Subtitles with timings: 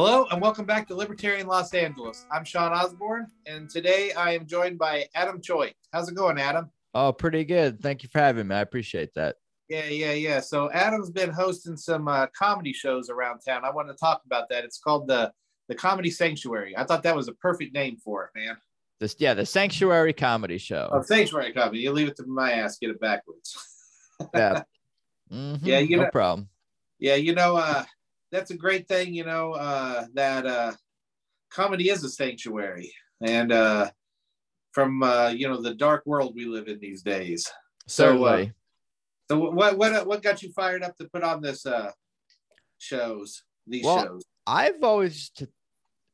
[0.00, 2.24] Hello and welcome back to Libertarian Los Angeles.
[2.30, 5.72] I'm Sean Osborne, and today I am joined by Adam Choit.
[5.92, 6.70] How's it going, Adam?
[6.94, 7.82] Oh, pretty good.
[7.82, 8.54] Thank you for having me.
[8.54, 9.34] I appreciate that.
[9.68, 10.38] Yeah, yeah, yeah.
[10.38, 13.64] So Adam's been hosting some uh, comedy shows around town.
[13.64, 14.62] I want to talk about that.
[14.62, 15.32] It's called the
[15.66, 16.76] the Comedy Sanctuary.
[16.76, 18.56] I thought that was a perfect name for it, man.
[19.00, 20.90] This, yeah, the Sanctuary Comedy Show.
[20.92, 21.80] Oh, Sanctuary Comedy.
[21.80, 23.56] You leave it to my ass, get it backwards.
[24.32, 24.62] yeah.
[25.32, 25.66] Mm-hmm.
[25.66, 26.48] Yeah, you no know, problem.
[27.00, 27.82] Yeah, you know, uh,
[28.30, 30.72] that's a great thing, you know, uh, that uh,
[31.50, 32.92] comedy is a sanctuary.
[33.20, 33.90] And uh,
[34.72, 37.50] from, uh, you know, the dark world we live in these days.
[37.86, 38.46] So, uh,
[39.30, 41.90] so what, what, what got you fired up to put on this uh,
[42.78, 44.22] shows, these well, shows?
[44.46, 45.46] I've always t-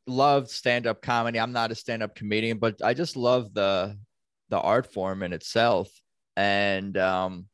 [0.06, 1.38] loved stand-up comedy.
[1.38, 3.96] I'm not a stand-up comedian, but I just love the
[4.50, 5.88] the art form in itself.
[6.36, 7.46] And um,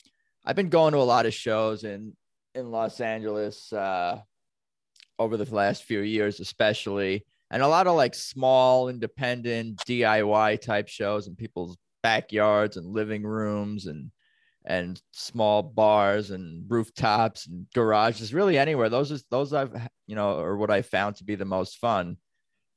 [0.45, 2.17] I've been going to a lot of shows in
[2.55, 4.21] in Los Angeles uh,
[5.21, 10.89] over the last few years, especially, and a lot of like small, independent DIY type
[10.89, 14.11] shows in people's backyards and living rooms and
[14.65, 18.89] and small bars and rooftops and garages, really anywhere.
[18.89, 19.75] Those are those I've
[20.07, 22.17] you know are what I found to be the most fun.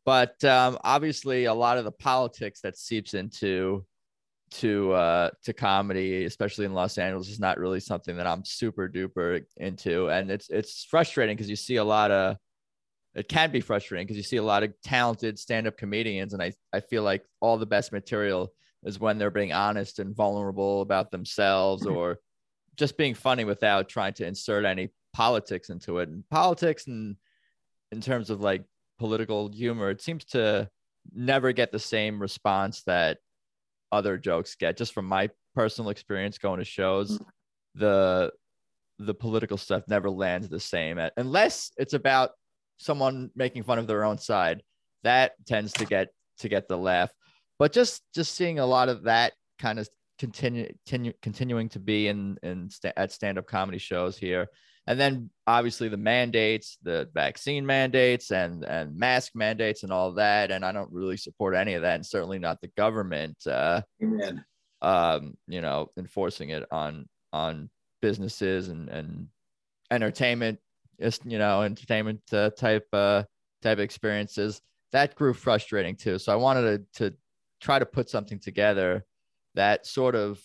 [0.05, 3.85] But um, obviously, a lot of the politics that seeps into
[4.53, 8.87] to uh to comedy especially in los angeles is not really something that i'm super
[8.87, 12.37] duper into and it's it's frustrating because you see a lot of
[13.15, 16.51] it can be frustrating because you see a lot of talented stand-up comedians and i
[16.71, 21.09] i feel like all the best material is when they're being honest and vulnerable about
[21.09, 21.95] themselves mm-hmm.
[21.95, 22.19] or
[22.75, 27.15] just being funny without trying to insert any politics into it and politics and
[27.91, 28.63] in terms of like
[28.99, 30.69] political humor it seems to
[31.13, 33.17] never get the same response that
[33.93, 37.25] other jokes get just from my personal experience going to shows mm.
[37.75, 38.31] the
[38.99, 42.31] the political stuff never lands the same at, unless it's about
[42.77, 44.63] someone making fun of their own side
[45.03, 46.09] that tends to get
[46.39, 47.11] to get the laugh
[47.59, 49.87] but just just seeing a lot of that kind of
[50.19, 54.47] continue, continue continuing to be in in at stand-up comedy shows here
[54.87, 60.51] and then obviously the mandates the vaccine mandates and and mask mandates and all that.
[60.51, 64.43] And i don't really support any of that and certainly not the government uh Amen.
[64.81, 67.69] um you know enforcing it on on
[68.01, 69.27] businesses and and
[69.91, 70.59] entertainment
[70.99, 73.23] just you know entertainment uh, type uh
[73.61, 74.61] type experiences.
[74.91, 76.19] That grew frustrating too.
[76.19, 77.15] So i wanted to to
[77.61, 79.05] try to put something together
[79.55, 80.41] that sort of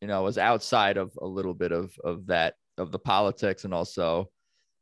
[0.00, 3.74] you know was outside of a little bit of of that of the politics and
[3.74, 4.28] also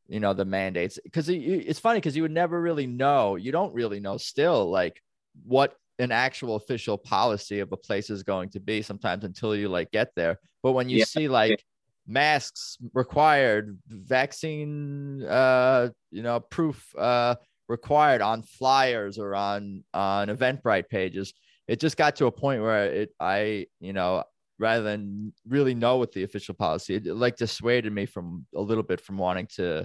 [0.08, 3.52] you know the mandates because it, it's funny because you would never really know you
[3.52, 5.00] don't really know still like
[5.44, 9.68] what an actual official policy of a place is going to be sometimes until you
[9.68, 11.04] like get there but when you yeah.
[11.04, 11.62] see like
[12.06, 17.34] masks required vaccine uh you know proof uh
[17.68, 21.32] required on flyers or on on eventbrite pages
[21.68, 24.24] it just got to a point where it i you know
[24.62, 28.84] rather than really know what the official policy it like dissuaded me from a little
[28.84, 29.84] bit from wanting to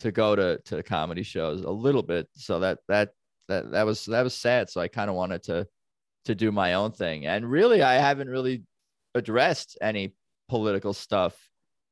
[0.00, 2.26] to go to to comedy shows a little bit.
[2.34, 3.10] So that that
[3.46, 4.68] that that was that was sad.
[4.68, 5.66] So i kind of wanted to
[6.24, 7.26] to do my own thing.
[7.26, 8.64] And really i haven't really
[9.14, 10.14] addressed any
[10.48, 11.34] political stuff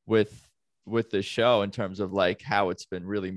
[0.05, 0.45] with
[0.85, 3.33] with the show in terms of like how it's been really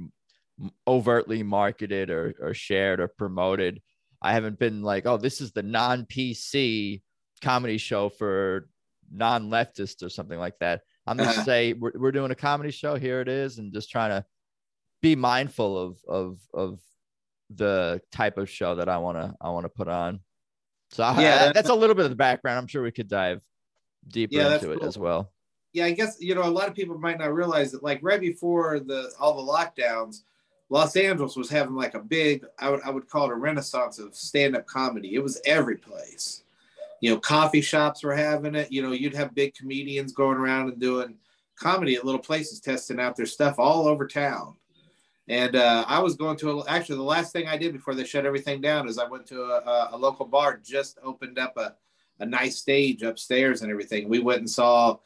[0.86, 3.80] overtly marketed or, or shared or promoted.
[4.20, 7.02] I haven't been like oh this is the non-pc
[7.40, 8.68] comedy show for
[9.10, 10.82] non-leftist or something like that.
[11.06, 11.44] I'm just uh-huh.
[11.44, 12.94] say we're, we're doing a comedy show.
[12.96, 14.24] Here it is, and just trying to
[15.02, 16.80] be mindful of of of
[17.50, 20.20] the type of show that I want to I want to put on.
[20.90, 22.58] So yeah, I, that's a little bit of the background.
[22.58, 23.42] I'm sure we could dive
[24.06, 24.88] deeper yeah, into it cool.
[24.88, 25.32] as well.
[25.72, 28.20] Yeah, I guess you know a lot of people might not realize that like right
[28.20, 30.22] before the all the lockdowns,
[30.68, 33.98] Los Angeles was having like a big I would I would call it a renaissance
[33.98, 35.14] of stand up comedy.
[35.14, 36.42] It was every place
[37.00, 38.70] you know, coffee shops were having it.
[38.70, 41.16] You know, you'd have big comedians going around and doing
[41.56, 44.54] comedy at little places, testing out their stuff all over town.
[45.28, 48.04] And uh, I was going to a, actually the last thing I did before they
[48.04, 51.74] shut everything down is I went to a, a local bar, just opened up a,
[52.18, 54.08] a nice stage upstairs and everything.
[54.08, 54.98] We went and saw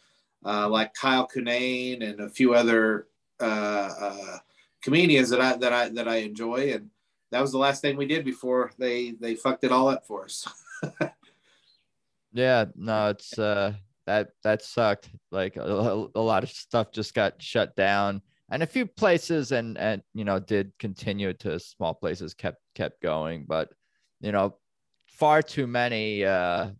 [0.44, 3.08] uh, like Kyle Kinane and a few other
[3.40, 4.38] uh, uh,
[4.82, 6.90] comedians that I that I that I enjoy, and
[7.30, 10.24] that was the last thing we did before they they fucked it all up for
[10.24, 10.46] us.
[12.34, 13.74] Yeah, no, it's uh
[14.06, 15.08] that that sucked.
[15.30, 19.78] Like a, a, lot of stuff just got shut down, and a few places and
[19.78, 23.70] and you know did continue to small places kept kept going, but
[24.20, 24.56] you know
[25.06, 26.24] far too many.
[26.24, 26.70] uh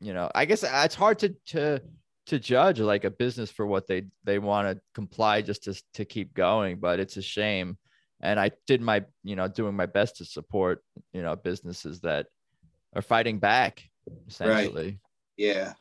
[0.00, 1.82] You know, I guess it's hard to to
[2.26, 6.04] to judge like a business for what they they want to comply just to to
[6.04, 7.76] keep going, but it's a shame
[8.22, 12.26] and I did my you know doing my best to support you know businesses that
[12.94, 13.89] are fighting back
[14.28, 14.84] essentially.
[14.84, 14.98] Right.
[15.36, 15.72] Yeah.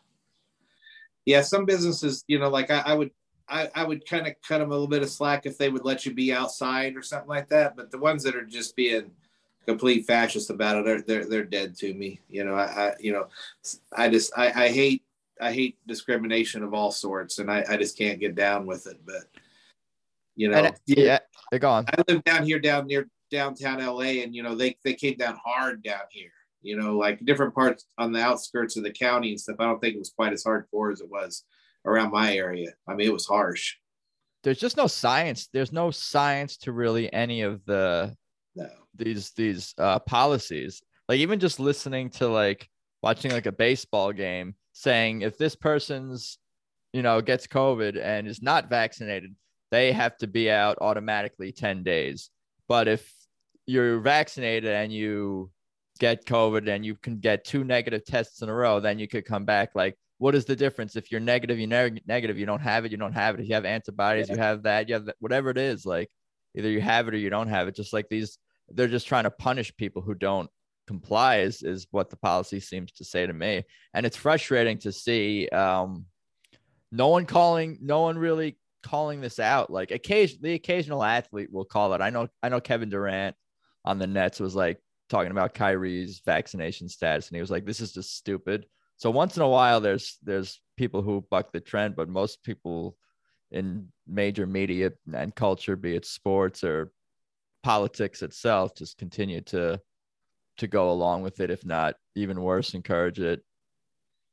[1.26, 3.12] Yeah, some businesses, you know, like I, I would
[3.50, 5.84] I, I would kind of cut them a little bit of slack if they would
[5.84, 7.76] let you be outside or something like that.
[7.76, 9.12] But the ones that are just being
[9.66, 12.20] complete fascist about it, they're they're, they're dead to me.
[12.30, 13.28] You know, I, I you know,
[13.96, 15.04] I just I, I hate
[15.42, 19.00] I hate discrimination of all sorts, and I, I just can't get down with it.
[19.06, 19.24] But
[20.36, 21.20] you know, and, yeah,
[21.50, 21.86] they're gone.
[21.88, 25.38] I live down here, down near downtown LA, and you know they they came down
[25.44, 26.32] hard down here.
[26.62, 29.58] You know, like different parts on the outskirts of the county and stuff.
[29.60, 31.44] I don't think it was quite as hardcore as it was
[31.86, 32.74] around my area.
[32.88, 33.76] I mean, it was harsh.
[34.44, 35.48] There's just no science.
[35.54, 38.16] There's no science to really any of the
[38.56, 38.70] no.
[38.96, 40.82] these these uh, policies.
[41.08, 42.70] Like even just listening to like
[43.02, 46.38] watching like a baseball game, saying if this person's
[46.94, 49.36] you know gets COVID and is not vaccinated,
[49.72, 52.30] they have to be out automatically 10 days.
[52.68, 53.12] But if
[53.66, 55.52] you're vaccinated and you
[56.00, 59.26] get COVID and you can get two negative tests in a row, then you could
[59.26, 59.72] come back.
[59.76, 60.96] Like, what is the difference?
[60.96, 63.42] If you're negative, you're ne- negative, you don't have it, you don't have it.
[63.42, 64.36] If you have antibodies, yeah.
[64.36, 65.86] you have that, you have that, whatever it is.
[65.86, 66.10] Like,
[66.56, 67.76] either you have it or you don't have it.
[67.76, 68.38] Just like these,
[68.70, 70.50] they're just trying to punish people who don't
[70.88, 73.64] comply, is, is what the policy seems to say to me.
[73.94, 76.06] And it's frustrating to see um,
[76.92, 79.70] no one calling, no one really calling this out.
[79.70, 82.02] Like occasion the occasional athlete will call it.
[82.02, 83.36] I know I know Kevin Durant
[83.86, 87.82] on the Nets was like talking about Kyrie's vaccination status, and he was like, "This
[87.82, 88.66] is just stupid."
[88.98, 92.98] So once in a while, there's there's people who buck the trend, but most people
[93.52, 96.92] in major media and culture, be it sports or
[97.64, 99.82] politics itself, just continue to
[100.58, 101.50] to go along with it.
[101.50, 103.44] If not even worse, encourage it.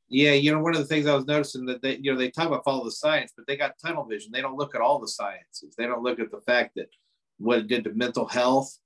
[0.09, 2.31] Yeah, you know, one of the things I was noticing that they, you know, they
[2.31, 4.31] talk about follow the science, but they got tunnel vision.
[4.33, 5.75] They don't look at all the sciences.
[5.77, 6.87] They don't look at the fact that
[7.39, 8.77] what it did to mental health.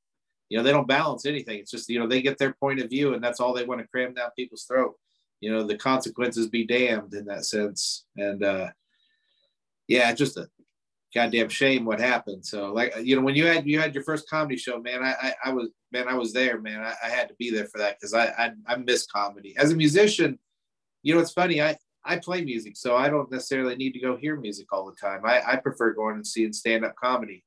[0.50, 1.61] You know, they don't balance anything.
[1.61, 3.81] It's just, you know, they get their point of view and that's all they want
[3.81, 4.94] to cram down people's throat.
[5.41, 8.05] You know, the consequences be damned in that sense.
[8.17, 8.69] And uh
[9.88, 10.49] yeah, just a
[11.14, 12.44] goddamn shame what happened.
[12.44, 15.14] So like you know, when you had you had your first comedy show, man, I
[15.23, 16.81] I, I was man, I was there, man.
[16.81, 19.55] I, I had to be there for that because I, I I miss comedy.
[19.56, 20.38] As a musician,
[21.02, 21.62] you know, it's funny.
[21.62, 24.97] I I play music, so I don't necessarily need to go hear music all the
[24.97, 25.25] time.
[25.25, 27.44] I, I prefer going and seeing stand up comedy,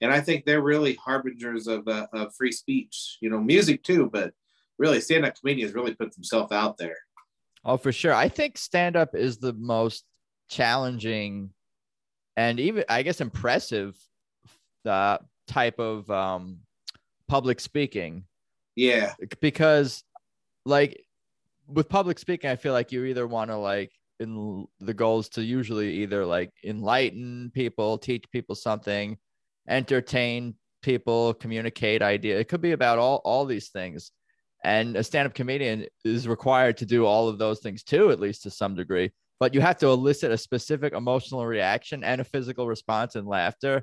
[0.00, 3.18] and I think they're really harbingers of, uh, of free speech.
[3.20, 4.32] You know, music too, but
[4.78, 6.96] really, stand up comedians really put themselves out there.
[7.64, 8.14] Oh, for sure.
[8.14, 10.04] I think stand up is the most
[10.48, 11.50] challenging
[12.36, 13.96] and even I guess impressive
[14.86, 16.60] uh, type of um,
[17.28, 18.24] public speaking.
[18.76, 20.02] Yeah, because
[20.64, 21.04] like
[21.66, 25.42] with public speaking, I feel like you either want to like in the goals to
[25.42, 29.18] usually either like enlighten people, teach people something,
[29.70, 32.38] entertain people, communicate idea.
[32.38, 34.10] It could be about all all these things.
[34.62, 38.42] And a stand-up comedian is required to do all of those things too, at least
[38.42, 39.10] to some degree.
[39.38, 43.82] But you have to elicit a specific emotional reaction and a physical response and laughter,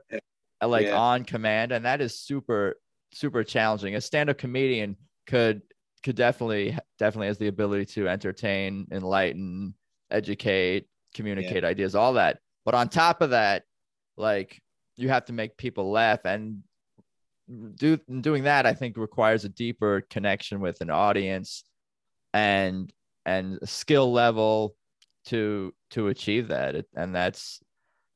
[0.61, 0.95] uh, like yeah.
[0.95, 2.75] on command, and that is super
[3.13, 3.95] super challenging.
[3.95, 5.61] A stand-up comedian could
[6.03, 9.73] could definitely definitely has the ability to entertain, enlighten,
[10.11, 11.69] educate, communicate yeah.
[11.69, 12.37] ideas, all that.
[12.65, 13.63] But on top of that,
[14.15, 14.61] like
[14.97, 16.63] you have to make people laugh and
[17.75, 21.63] do doing that I think requires a deeper connection with an audience
[22.33, 22.91] and
[23.25, 24.75] and skill level
[25.25, 27.61] to to achieve that and that's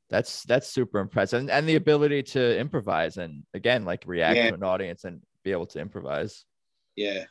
[0.09, 4.49] that's that's super impressive and, and the ability to improvise and again like react yeah.
[4.49, 6.43] to an audience and be able to improvise
[6.97, 7.23] yeah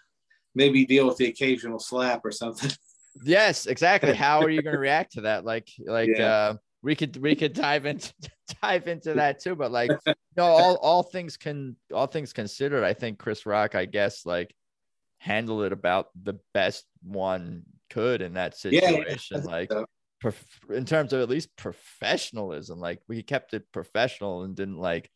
[0.55, 2.71] maybe deal with the occasional slap or something.
[3.23, 4.15] Yes, exactly.
[4.15, 5.45] How are you going to react to that?
[5.45, 6.27] Like, like yeah.
[6.27, 8.13] uh, we could we could dive into
[8.63, 9.55] dive into that too.
[9.55, 9.91] But like,
[10.37, 14.55] no, all all things can all things considered, I think Chris Rock, I guess, like
[15.19, 19.43] handled it about the best one could in that situation.
[19.45, 19.73] Yeah, like.
[19.73, 19.87] So.
[20.69, 25.11] in terms of at least professionalism, like we kept it professional and didn't like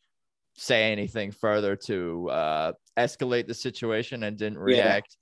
[0.57, 5.17] say anything further to uh, escalate the situation and didn't react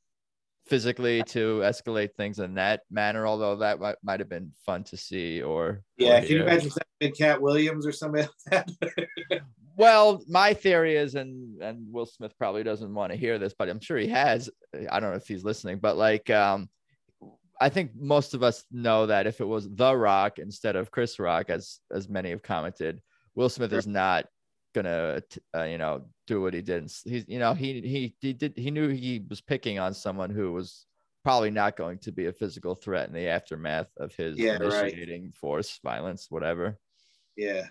[0.67, 3.27] physically to escalate things in that manner.
[3.27, 5.41] Although that might, might have been fun to see.
[5.41, 8.67] Or yeah, or can you imagine that Katt Williams or somebody like
[9.29, 9.41] that?
[9.75, 13.69] well, my theory is, and and Will Smith probably doesn't want to hear this, but
[13.69, 14.49] I'm sure he has.
[14.89, 16.69] I don't know if he's listening, but like, um,
[17.59, 21.19] I think most of us know that if it was The Rock instead of Chris
[21.19, 23.01] Rock, as as many have commented,
[23.35, 24.25] Will Smith is not
[24.73, 25.21] gonna
[25.55, 28.71] uh, you know do what he did he's you know he he he did he
[28.71, 30.85] knew he was picking on someone who was
[31.23, 35.23] probably not going to be a physical threat in the aftermath of his yeah, initiating
[35.23, 35.35] right.
[35.35, 36.77] force violence whatever
[37.37, 37.65] yeah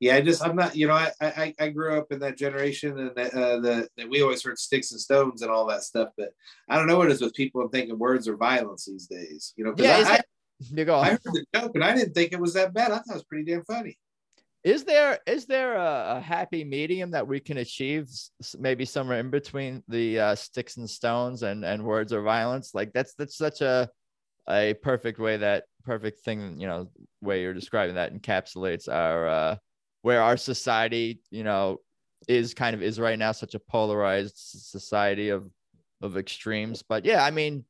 [0.00, 0.76] Yeah, I just I'm not.
[0.76, 4.22] You know, I I, I grew up in that generation, and uh, the that we
[4.22, 6.10] always heard sticks and stones and all that stuff.
[6.16, 6.28] But
[6.68, 9.54] I don't know what it is with people and thinking words are violence these days.
[9.56, 10.20] You know, Yeah, I, is I,
[10.70, 10.98] You go.
[10.98, 12.92] I heard the joke and I didn't think it was that bad.
[12.92, 13.98] I thought it was pretty damn funny.
[14.64, 18.10] Is there is there a, a happy medium that we can achieve?
[18.58, 22.74] Maybe somewhere in between the uh, sticks and stones and and words of violence.
[22.74, 23.88] Like that's that's such a
[24.48, 29.56] a perfect way that perfect thing you know way you're describing that encapsulates our uh,
[30.02, 31.80] where our society you know
[32.26, 35.48] is kind of is right now such a polarized society of
[36.02, 36.82] of extremes.
[36.82, 37.64] But yeah, I mean,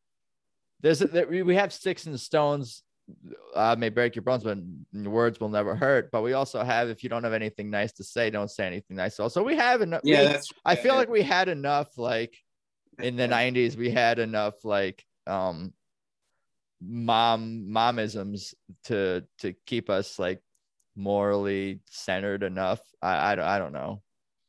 [0.80, 2.83] there's there, we we have sticks and stones
[3.55, 4.59] uh, may break your bones, but
[5.11, 6.11] words will never hurt.
[6.11, 8.97] But we also have, if you don't have anything nice to say, don't say anything
[8.97, 9.19] nice.
[9.19, 10.03] Also, we have enough.
[10.05, 10.53] Yeah, we- that's.
[10.65, 12.37] I feel like we had enough, like
[12.99, 15.73] in the '90s, we had enough, like um,
[16.81, 20.41] mom momisms to to keep us like
[20.97, 22.81] morally centered enough.
[23.03, 24.03] I I, don't- I don't know.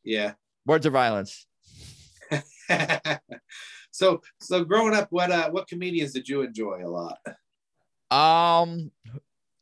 [0.04, 0.34] yeah.
[0.66, 1.48] Words of violence.
[3.92, 7.18] so so growing up, what uh what comedians did you enjoy a lot?
[8.12, 8.92] Um,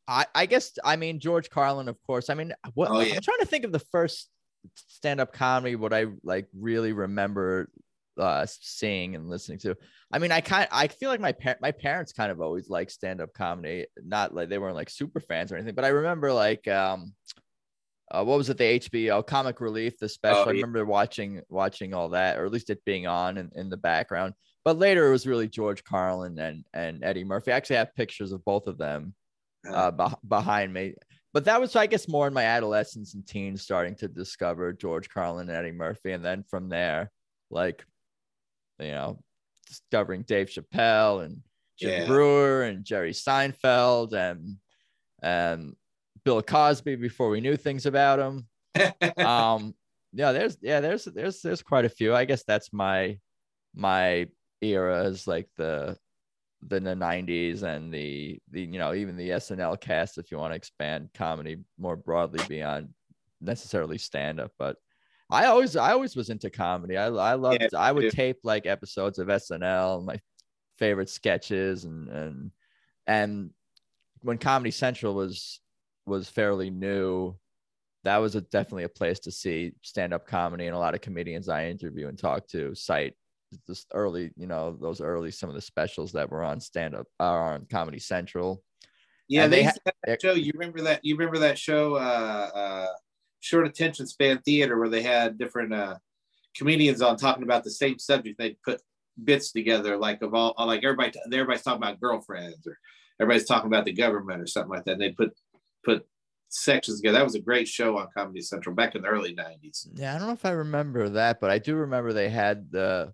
[0.07, 2.29] I I guess I mean George Carlin, of course.
[2.29, 3.15] I mean, what Oh, yeah.
[3.15, 4.29] I'm trying to think of the first
[4.75, 7.69] stand-up comedy what I like really remember
[8.17, 9.75] uh seeing and listening to.
[10.11, 12.91] I mean, I kind I feel like my par- my parents kind of always liked
[12.91, 16.67] stand-up comedy, not like they weren't like super fans or anything, but I remember like
[16.67, 17.13] um
[18.09, 21.93] uh, what was it the HBO Comic Relief the special Oh, I remember watching watching
[21.93, 24.33] all that or at least it being on in, in the background
[24.67, 28.33] but later it was really George Carlin and and Eddie Murphy I actually have pictures
[28.33, 29.15] of both of them
[29.65, 30.93] uh, beh- behind me.
[31.33, 35.07] But that was, I guess, more in my adolescence and teens, starting to discover George
[35.07, 37.11] Carlin and Eddie Murphy, and then from there,
[37.49, 37.85] like,
[38.77, 39.19] you know,
[39.67, 41.37] discovering Dave Chappelle and
[41.79, 42.07] Jim Yeah.
[42.07, 44.57] Breuer and Jerry Seinfeld and
[45.23, 45.77] and
[46.25, 48.47] Bill Cosby before we knew things about him.
[49.17, 49.75] Um,
[50.11, 52.13] yeah, there's yeah, there's there's there's quite a few.
[52.13, 53.17] I guess that's my
[53.73, 54.27] my
[54.61, 55.97] era is like the
[56.63, 60.55] the 90s and the the you know even the SNL cast if you want to
[60.57, 62.89] expand comedy more broadly beyond
[63.39, 64.77] necessarily stand up but
[65.29, 68.11] I always I always was into comedy I I loved Yeah, I would too.
[68.11, 70.19] tape like episodes of SNL my
[70.77, 72.51] favorite sketches and and
[73.05, 73.51] and
[74.21, 75.59] when Comedy Central was
[76.05, 77.35] was fairly new
[78.03, 81.01] that was a, definitely a place to see stand up comedy and a lot of
[81.01, 83.13] comedians I interview and talk to cite
[83.65, 87.07] just early, you know, those early some of the specials that were on stand up
[87.19, 88.63] are on Comedy Central.
[89.27, 90.33] Yeah, And they, they used to have that show.
[90.33, 91.03] You remember that?
[91.03, 92.87] You remember that show, uh, uh,
[93.39, 95.95] Short Attention Span Theater, where they had different uh,
[96.55, 98.37] comedians on talking about the same subject.
[98.37, 98.81] They'd put
[99.23, 102.77] bits together, like of all, like everybody, everybody's talking about girlfriends, or
[103.19, 104.93] everybody's talking about the government, or something like that.
[104.93, 105.33] And they put
[105.83, 106.05] put
[106.49, 107.17] sections together.
[107.17, 109.87] That was a great show on Comedy Central back in the early '90s.
[109.93, 113.13] Yeah, I don't know if I remember that, but I do remember they had the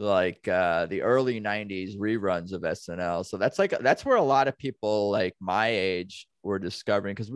[0.00, 3.24] like uh the early 90s reruns of SNL.
[3.24, 7.30] So that's like that's where a lot of people like my age were discovering because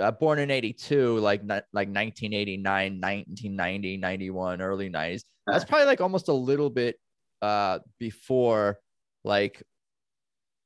[0.00, 6.28] uh, born in 82 like like 1989 1990 91 early 90s that's probably like almost
[6.28, 6.96] a little bit
[7.42, 8.78] uh before
[9.22, 9.62] like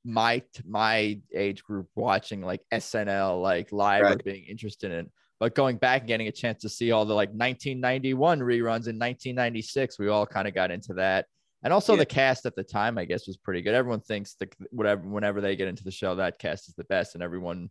[0.04, 5.76] my my age group watching like SNL like live or being interested in but going
[5.78, 10.09] back and getting a chance to see all the like 1991 reruns in 1996 we
[10.09, 11.26] all kind of got into that
[11.62, 12.00] and also Yeah.
[12.00, 15.40] the cast at the time i guess was pretty good everyone thinks that whatever whenever
[15.40, 17.70] they get into the show that cast is the best and everyone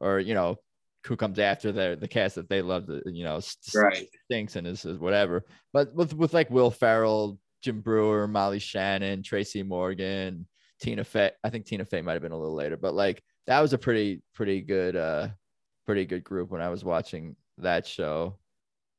[0.00, 0.56] or you know
[1.06, 3.40] who comes after the the cast that they love the you know
[3.74, 4.08] Right.
[4.24, 9.22] stinks and is, is whatever but with with like will ferrell jim breuer molly shannon
[9.22, 10.46] tracy morgan
[10.80, 13.60] tina fey i think tina fey might have been a little later but like that
[13.60, 15.28] was a pretty pretty good uh
[15.86, 18.36] pretty good group when i was watching that show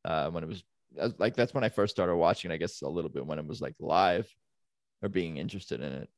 [0.06, 0.64] uh when it was
[1.18, 3.62] like that's when i first started watching i guess a little bit when it was
[3.62, 4.28] like live
[5.02, 6.10] or being interested in it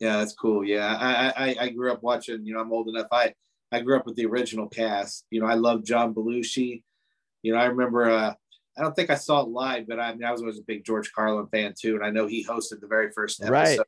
[0.00, 0.64] Yeah, that's cool.
[0.64, 2.44] Yeah, I, I I grew up watching.
[2.44, 3.06] You know, I'm old enough.
[3.12, 3.34] I
[3.70, 5.26] I grew up with the original cast.
[5.30, 6.82] You know, I love John Belushi.
[7.42, 8.10] You know, I remember.
[8.10, 8.34] Uh,
[8.76, 10.84] I don't think I saw it live, but I mean, I was always a big
[10.84, 13.52] George Carlin fan too, and I know he hosted the very first episode.
[13.52, 13.86] Right.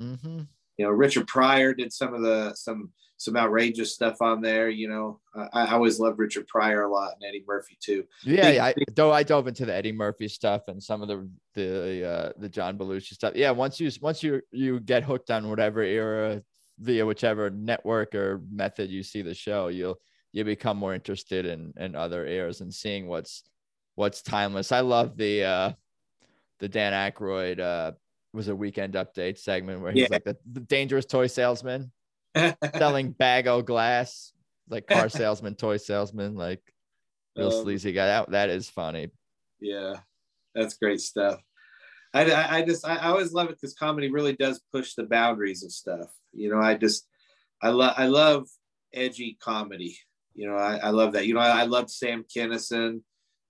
[0.00, 0.42] hmm
[0.78, 2.90] You know, Richard Pryor did some of the some
[3.22, 4.68] some outrageous stuff on there.
[4.68, 8.04] You know, I, I always loved Richard Pryor a lot, and Eddie Murphy too.
[8.24, 11.28] Yeah, yeah, I though I dove into the Eddie Murphy stuff and some of the
[11.54, 13.34] the uh, the John Belushi stuff.
[13.36, 16.42] Yeah, once you once you you get hooked on whatever era
[16.78, 20.00] via whichever network or method you see the show, you'll
[20.32, 23.44] you become more interested in in other eras and seeing what's
[23.94, 24.72] what's timeless.
[24.72, 25.72] I love the uh
[26.58, 27.92] the Dan Aykroyd uh
[28.32, 30.08] was a weekend update segment where he's Yeah.
[30.10, 31.92] like the, the dangerous toy salesman
[32.76, 34.32] selling bag o glass
[34.68, 36.60] like car salesman, toy salesman, like
[37.36, 38.06] real Um, sleazy guy.
[38.06, 39.08] That that is funny.
[39.60, 39.94] Yeah,
[40.54, 41.40] that's great stuff.
[42.14, 45.04] I, I, I just I, I always love it because comedy really does push the
[45.04, 46.12] boundaries of stuff.
[46.32, 47.06] You know, I just
[47.62, 48.48] I love I love
[48.92, 49.96] edgy comedy.
[50.34, 51.26] You know, I, I love that.
[51.26, 53.02] You know, I, I loved Sam Kinison.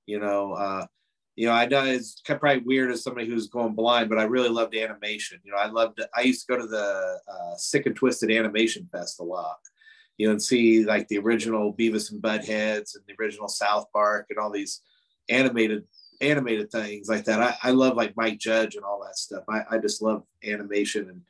[0.06, 0.86] You know, uh,
[1.34, 4.18] you know, I know it's kind of probably weird as somebody who's going blind, but
[4.18, 5.40] I really loved animation.
[5.44, 6.00] You know, I loved.
[6.14, 9.58] I used to go to the uh, Sick and Twisted Animation Fest a lot.
[10.18, 14.26] You know, and see like the original Beavis and Buttheads and the original South Park
[14.28, 14.82] and all these
[15.30, 15.84] animated
[16.20, 17.40] animated things like that.
[17.40, 19.42] I, I love like Mike Judge and all that stuff.
[19.48, 21.22] I, I just love animation and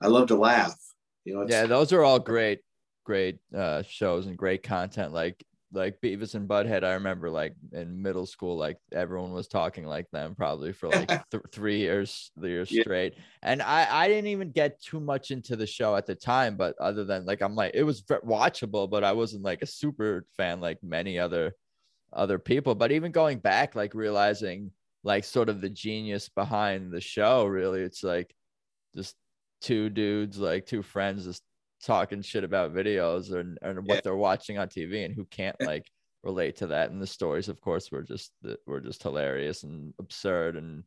[0.00, 0.78] I love to laugh.
[1.24, 2.60] You know, Yeah, those are all great,
[3.04, 5.12] great uh, shows and great content.
[5.12, 9.86] Like like Beavis and Butthead, I remember like in middle school, like everyone was talking
[9.86, 12.82] like them probably for like th- three years, three years Yeah.
[12.82, 13.14] straight.
[13.42, 16.76] And I I didn't even get too much into the show at the time, but
[16.78, 20.60] other than like I'm like it was watchable, but I wasn't like a super fan
[20.60, 21.54] like many other
[22.12, 22.74] other people.
[22.74, 24.72] But even going back, like realizing
[25.04, 28.34] like sort of the genius behind the show, really, it's like
[28.94, 29.16] just
[29.60, 31.42] two dudes, like two friends, just
[31.82, 34.00] talking shit about videos and, and what Yeah.
[34.04, 35.90] they're watching on TV and who can't like
[36.22, 36.90] relate to that.
[36.90, 38.32] And the stories, of course, were just
[38.66, 40.84] were just hilarious and absurd and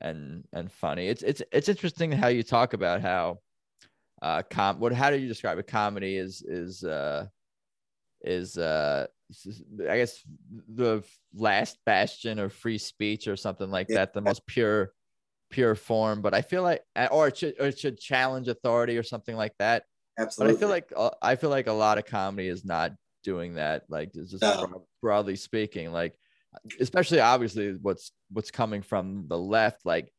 [0.00, 1.08] and and funny.
[1.08, 3.40] It's it's it's interesting how you talk about how
[4.22, 5.66] uh com what how do you describe it?
[5.66, 7.26] Comedy is is uh
[8.22, 9.06] is uh
[9.88, 10.22] I guess
[10.68, 13.96] the last bastion of free speech or something like Yeah.
[13.96, 14.92] that, the most pure
[15.50, 16.22] pure form.
[16.22, 19.52] But I feel like or it should or it should challenge authority or something like
[19.58, 19.84] that.
[20.18, 20.50] But.
[20.50, 22.92] I feel like uh, I feel like a lot of comedy is not
[23.24, 23.84] doing that.
[23.88, 24.66] Like it's just No.
[24.66, 26.18] broad- broadly speaking, like
[26.80, 29.84] especially obviously what's what's coming from the left.
[29.84, 30.12] Like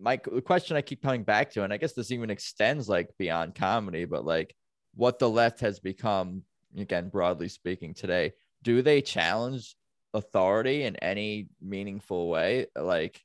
[0.00, 3.10] my the question I keep coming back to, and I guess this even extends like
[3.18, 4.54] beyond comedy, but like
[4.94, 6.42] what the left has become
[6.76, 8.32] again, broadly speaking, today.
[8.62, 9.74] Do they challenge
[10.14, 12.66] authority in any meaningful way?
[12.76, 13.20] Like,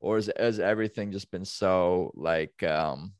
[0.00, 3.12] or is, has everything just been so like um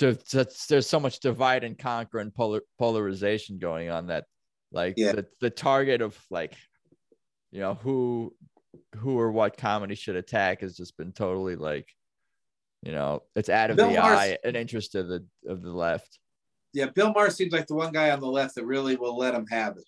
[0.00, 4.24] there's so much divide and conquer and polar, polarization going on that
[4.72, 5.12] like Yeah.
[5.12, 6.54] the, the target of like
[7.52, 8.34] you know who
[8.96, 11.88] who or what comedy should attack has just been totally like
[12.82, 15.72] you know it's out of Bill the Maher's- eye and interest of the of the
[15.72, 16.18] left
[16.72, 19.34] yeah, Bill Maher seems like the one guy on the left that really will let
[19.34, 19.82] him have it.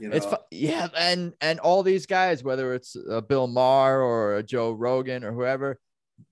[0.00, 4.34] You know, It's yeah, and and all these guys, whether it's a Bill Maher or
[4.34, 5.78] a Joe Rogan or whoever,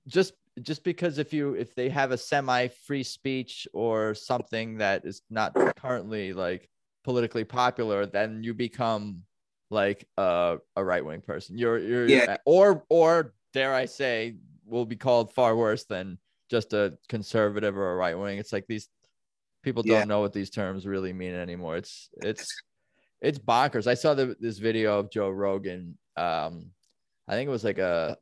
[0.08, 5.04] just just because if you if they have a semi free speech or something that
[5.04, 6.68] is not currently like
[7.04, 9.22] politically popular, then you become
[9.70, 11.56] like a, a right wing person.
[11.56, 12.36] You're you're Yeah.
[12.44, 16.18] or or dare I say will be called far worse than
[16.50, 18.38] just a conservative or a right wing.
[18.38, 18.88] It's like these
[19.62, 20.00] people Yeah.
[20.00, 21.76] don't know what these terms really mean anymore.
[21.76, 22.46] It's it's
[23.20, 23.86] it's bonkers.
[23.86, 25.98] I saw the, this video of Joe Rogan.
[26.16, 26.70] Um,
[27.28, 28.16] I think it was like a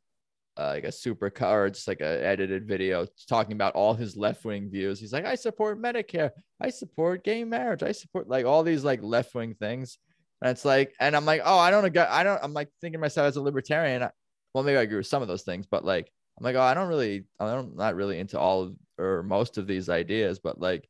[0.59, 4.17] uh, like a super car, or just like a edited video talking about all his
[4.17, 4.99] left wing views.
[4.99, 9.01] He's like, I support Medicare, I support gay marriage, I support like all these like
[9.01, 9.97] left wing things.
[10.41, 12.01] And it's like, and I'm like, oh, I don't agree.
[12.01, 12.39] I don't.
[12.43, 14.03] I'm like thinking myself as a libertarian.
[14.03, 14.11] I-
[14.53, 16.73] Well, maybe I agree with some of those things, but like, I'm like, oh, I
[16.73, 20.39] don't really, I'm not really into all of, or most of these ideas.
[20.39, 20.87] But like,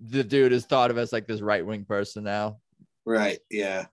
[0.00, 2.58] the dude is thought of as like this right wing person now.
[3.06, 3.38] right?
[3.50, 3.86] Yeah,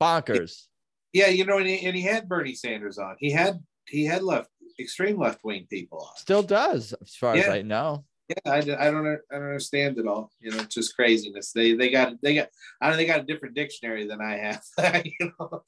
[0.00, 0.66] Bonkers.
[1.12, 1.28] yeah.
[1.28, 3.16] You know, and he, and he had Bernie Sanders on.
[3.18, 6.16] He had he had left extreme left wing people on.
[6.16, 8.04] Still does, as far as I know.
[8.28, 10.30] Yeah, I, I don't I don't understand it all.
[10.40, 11.52] You know, it's just craziness.
[11.52, 12.48] They they got they got
[12.80, 15.04] I don't they got a different dictionary than I have.
[15.04, 15.62] you know,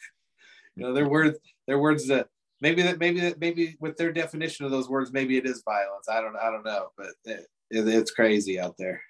[0.76, 2.28] you know their words their words that
[2.60, 6.08] maybe that maybe that maybe with their definition of those words maybe it is violence.
[6.08, 9.02] I don't I don't know, but it, it, it's crazy out there.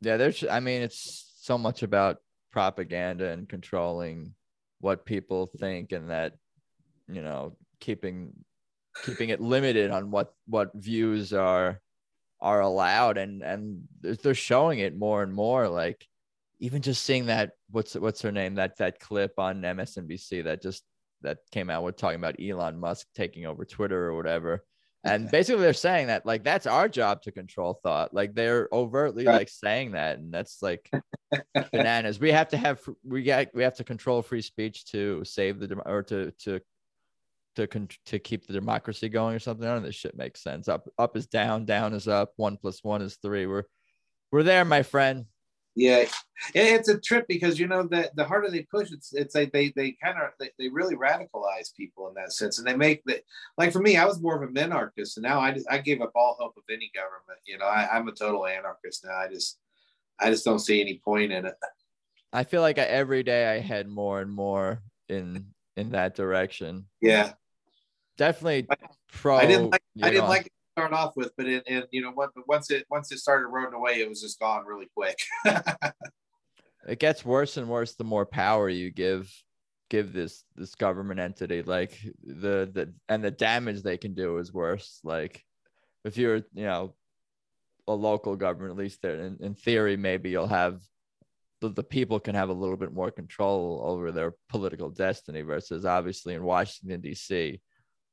[0.00, 0.44] Yeah, there's.
[0.44, 2.18] I mean, it's so much about
[2.50, 4.34] propaganda and controlling
[4.80, 6.34] what people think, and that
[7.08, 8.32] you know, keeping
[9.04, 11.80] keeping it limited on what what views are
[12.40, 15.68] are allowed, and and they're- showing it more and more.
[15.68, 16.06] Like
[16.58, 20.84] even just seeing that what's what's her name that that clip on MSNBC that just
[21.22, 24.64] that came out with talking about Elon Musk taking over Twitter or whatever.
[25.02, 28.12] And basically they're saying that like that's our job to control thought.
[28.12, 29.36] Like they're overtly Right.
[29.38, 30.90] like saying that and that's like
[31.72, 32.20] bananas.
[32.20, 35.74] We have to have we got we have to control free speech to save the
[35.86, 36.60] or to to
[37.56, 39.66] to con- to keep the democracy going or something.
[39.66, 40.68] None of this shit makes sense.
[40.68, 43.46] Up up is down, down is up, one plus one is three.
[43.46, 43.64] We're
[44.32, 45.26] we're there, my friend.
[45.76, 46.04] Yeah,
[46.52, 49.72] it's a trip because you know that the harder they push, it's it's like they
[49.76, 53.22] they kind of they, they really radicalize people in that sense, and they make that
[53.56, 56.12] like for me, I was more of a minarchist, and now I I gave up
[56.14, 57.38] all hope of any government.
[57.46, 59.16] You know, I, I'm a total anarchist now.
[59.16, 59.58] I just
[60.18, 61.54] I just don't see any point in it.
[62.32, 66.86] I feel like every day I head more and more in in that direction.
[67.00, 67.32] Yeah,
[68.20, 68.68] definitely
[69.12, 69.36] pro.
[69.36, 69.82] I didn't like.
[70.02, 70.28] I didn't know.
[70.28, 72.30] like it to start off with, but it, and you know what?
[72.46, 75.18] Once it once it started rolling away, it was just gone really quick.
[76.86, 79.32] it gets worse and worse the more power you give
[79.88, 84.52] give this this government entity like the the and the damage they can do is
[84.52, 85.44] worse like
[86.04, 86.94] if you're you know
[87.88, 90.80] a local government at least there in, in theory maybe you'll have
[91.60, 95.84] the, the people can have a little bit more control over their political destiny versus
[95.84, 97.60] obviously in washington d.c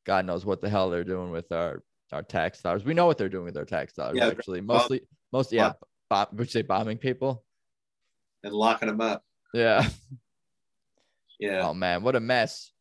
[0.07, 2.85] god knows what the hell they're doing with our our tax dollars.
[2.85, 4.61] We know what they're doing with our tax dollars yeah, actually.
[4.61, 5.01] mostly
[5.33, 5.73] most yeah
[6.09, 7.43] bomb, would you say bombing people?
[8.43, 9.23] And locking them up.
[9.53, 9.87] Yeah.
[11.39, 11.67] Yeah.
[11.67, 12.71] Oh man what a mess.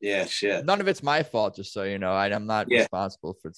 [0.00, 0.64] Yeah shit.
[0.64, 2.12] None of it's my fault just so you know.
[2.12, 2.78] I, i'm not yeah.
[2.78, 3.52] responsible for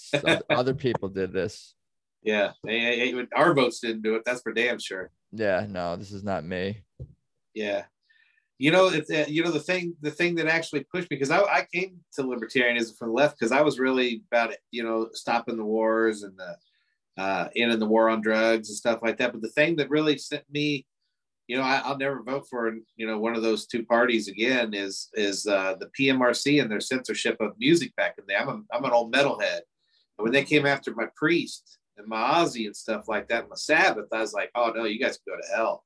[0.50, 1.76] other people did this.
[2.24, 2.54] Yeah,
[3.36, 4.22] our votes didn't do it.
[4.26, 5.12] That's for damn sure.
[5.30, 6.82] Yeah, no, this is not me.
[7.54, 7.84] Yeah,
[8.58, 8.90] you know,
[9.28, 12.24] you know the thing the thing that actually pushed me because I, I came to
[12.24, 16.36] libertarianism from the left because I was really about you know, stopping the wars and
[16.36, 16.56] the
[17.22, 19.32] uh, in the war on drugs and stuff like that.
[19.32, 20.86] But the thing that really sent me,
[21.46, 24.74] you know, I, will never vote for you know one of those two parties again
[24.74, 28.38] is is uh, the PMRC and their censorship of music back in the day.
[28.38, 29.60] I'm a, I'm an old metalhead,
[30.18, 33.56] and when they came after my priest and my Ozzy and stuff like that, my
[33.56, 35.84] Sabbath, I was like, oh no, you guys go to hell.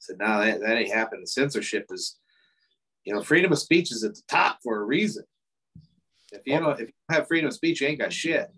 [0.00, 1.26] Said, no, that, that ain't happening.
[1.26, 2.18] Censorship is,
[3.04, 5.24] you know, freedom of speech is at the top for a reason.
[6.32, 8.48] If you know, if you have freedom of speech, you ain't got shit.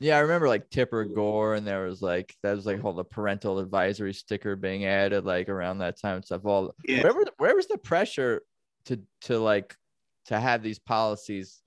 [0.00, 3.04] Yeah, I remember like Tipper Gore, and there was like that was like all the
[3.04, 6.44] parental advisory sticker being added like around that time and stuff.
[6.44, 7.02] All yeah.
[7.02, 8.42] where was where was the pressure
[8.86, 9.76] to to like
[10.26, 11.60] to have these policies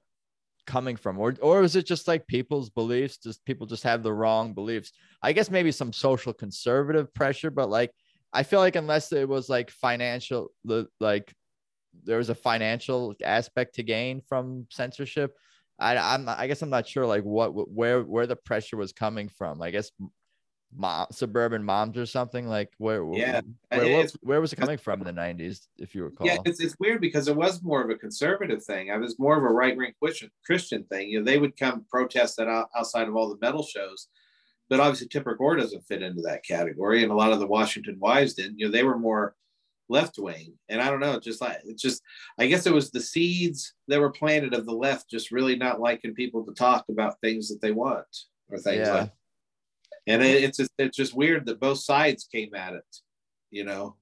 [0.65, 4.11] coming from or or is it just like people's beliefs just people just have the
[4.11, 4.91] wrong beliefs
[5.23, 7.91] i guess maybe some social conservative pressure but like
[8.38, 10.52] i feel like unless it was like financial
[11.00, 11.34] like
[12.04, 15.36] there was a financial aspect to gain from censorship
[15.80, 19.28] i i'm i guess i'm not sure like what where where the pressure was coming
[19.28, 19.62] from.
[19.62, 19.91] I guess
[20.76, 25.00] mom suburban moms or something like where yeah where, where, where, was it coming from
[25.02, 26.28] in the 90s if you recall?
[26.28, 28.91] yeah it's, it's weird because it was more of a conservative thing.
[28.91, 31.10] I was more of a right-wing christian christian thing.
[31.10, 34.10] You know they would come protest that uh, outside of all the metal shows
[34.69, 37.97] but obviously tipper gore doesn't fit into that category and a lot of the washington
[37.99, 39.36] wives didn't you know they were more
[39.89, 42.01] left wing and i don't know just like it's just
[42.38, 45.80] i guess it was the seeds that were planted of the left just really not
[45.80, 48.06] liking people to talk about things that they want
[48.49, 48.93] or things yeah.
[48.93, 49.12] like
[50.08, 52.97] and it, it's just, it's just weird that both sides came at it.
[53.51, 53.97] You know.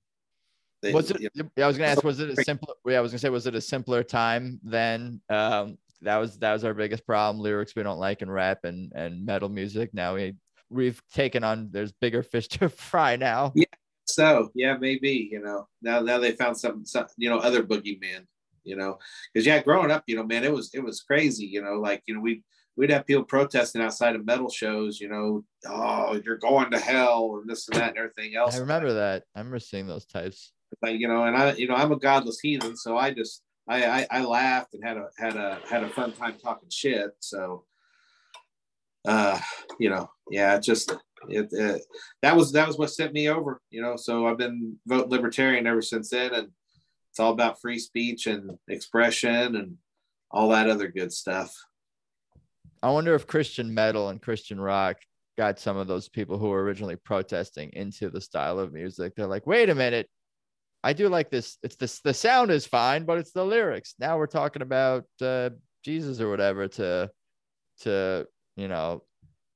[0.81, 1.19] They, was it?
[1.19, 2.03] You know, yeah, I was gonna ask.
[2.03, 2.75] Was it a simpler?
[2.85, 5.19] Yeah, I was gonna say, was it a simpler time then?
[5.29, 7.41] Um, that was that was our biggest problem.
[7.41, 9.93] Lyrics we don't like in rap and and metal music.
[9.93, 10.35] Now we
[10.69, 11.69] we've taken on.
[11.71, 13.51] There's bigger fish to fry now.
[13.55, 13.65] Yeah.
[14.07, 18.25] So yeah, maybe you know now now they found some, some you know other boogeyman
[18.63, 18.97] you know
[19.33, 22.01] because yeah growing up you know man it was it was crazy you know like
[22.07, 22.43] you know we
[22.77, 27.39] we'd have people protesting outside of metal shows, you know, oh, you're going to hell
[27.39, 28.55] and this and that and everything else.
[28.55, 29.23] I remember that.
[29.35, 30.51] I remember seeing those types.
[30.81, 33.85] Like, you know, and I, you know, I'm a godless heathen, so I just, I,
[33.85, 37.11] I, I laughed and had a, had a, had a fun time talking shit.
[37.19, 37.63] So,
[39.05, 39.39] uh,
[39.79, 40.91] you know, yeah, just,
[41.29, 41.81] it, it,
[42.21, 45.67] that was, that was what sent me over, you know, so I've been vote libertarian
[45.67, 46.33] ever since then.
[46.33, 46.49] And
[47.11, 49.77] it's all about free speech and expression and
[50.31, 51.55] all that other good stuff.
[52.83, 54.97] I wonder if Christian metal and Christian rock
[55.37, 59.15] got some of those people who were originally protesting into the style of music.
[59.15, 60.09] They're like, wait a minute,
[60.83, 61.57] I do like this.
[61.63, 61.99] It's this.
[62.01, 63.95] The sound is fine, but it's the lyrics.
[63.97, 65.49] Now we're talking about uh,
[65.83, 67.09] Jesus or whatever to,
[67.81, 69.03] to you know,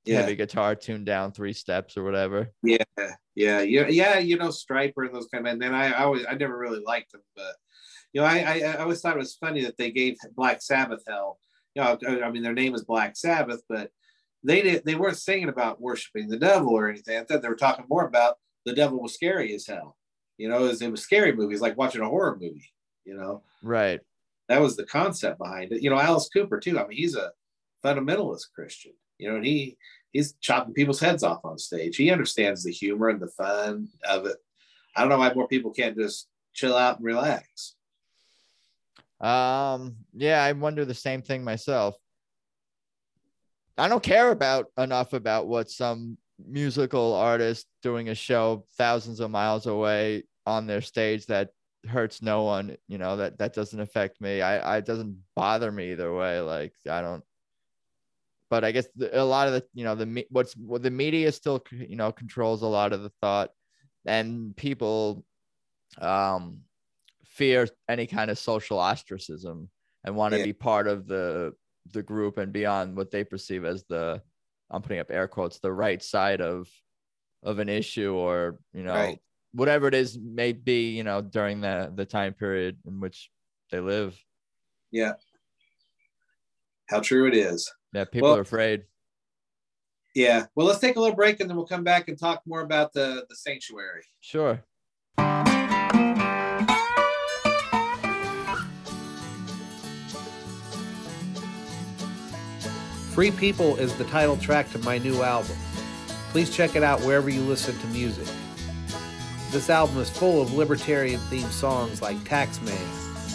[0.05, 0.21] yeah.
[0.21, 2.51] heavy guitar tuned down three steps or whatever.
[2.63, 2.83] Yeah,
[3.35, 4.19] yeah, yeah, yeah.
[4.19, 5.53] You know, Stryper and those kind of.
[5.53, 7.55] And then I, I always, I never really liked them, but
[8.13, 11.03] you know, I, I, I always thought it was funny that they gave Black Sabbath
[11.07, 11.37] hell
[11.75, 13.91] you know, I mean, their name is Black Sabbath, but
[14.43, 17.17] they did they weren't singing about worshiping the devil or anything.
[17.17, 19.97] I thought they were talking more about the devil was scary as hell.
[20.37, 22.71] You know, it was, it was scary movies like watching a horror movie.
[23.05, 23.99] You know, right?
[24.47, 25.81] That was the concept behind it.
[25.81, 26.79] You know, Alice Cooper too.
[26.79, 27.31] I mean, he's a
[27.83, 28.93] fundamentalist Christian.
[29.17, 29.77] You know, and he
[30.11, 31.95] he's chopping people's heads off on stage.
[31.95, 34.37] He understands the humor and the fun of it.
[34.95, 37.75] I don't know why more people can't just chill out and relax.
[39.19, 41.95] Um, yeah, I wonder the same thing myself.
[43.77, 49.31] I don't care about enough about what some musical artist doing a show thousands of
[49.31, 51.49] miles away on their stage that
[51.87, 55.71] hurts no one you know that that doesn't affect me i i it doesn't bother
[55.71, 57.23] me either way like i don't
[58.49, 61.31] but i guess the, a lot of the you know the what's what the media
[61.31, 63.51] still you know controls a lot of the thought
[64.05, 65.25] and people
[65.99, 66.61] um
[67.25, 69.69] fear any kind of social ostracism
[70.03, 70.45] and want to Yeah.
[70.45, 71.53] be part of the
[71.91, 74.21] the group and be on what they perceive as the
[74.69, 76.67] I'm putting up air quotes the right side of
[77.43, 79.19] of an issue or you know Right.
[79.53, 83.31] whatever it is may be you know during the the time period in which
[83.71, 84.17] they live
[84.91, 85.13] Yeah.
[86.89, 87.71] How true it is.
[87.93, 88.83] Yeah people Well- are afraid
[90.15, 90.47] Yeah.
[90.55, 92.93] Well, let's take a little break and then we'll come back and talk more about
[92.93, 94.03] the the sanctuary.
[94.21, 94.63] sure
[103.11, 105.57] Free People is the title track to my new album.
[106.31, 108.27] Please check it out wherever you listen to music.
[109.51, 112.77] This album is full of libertarian themed songs like Taxman,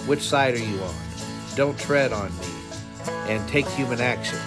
[0.07, 0.95] Which Side Are You On?
[1.57, 2.47] Don't Tread on Me,
[3.27, 4.39] and Take Human Action.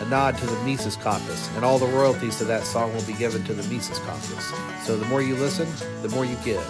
[0.00, 3.12] A nod to the Mises Caucus, and all the royalties to that song will be
[3.12, 4.52] given to the Mises Caucus.
[4.84, 5.68] So the more you listen,
[6.02, 6.64] the more you give.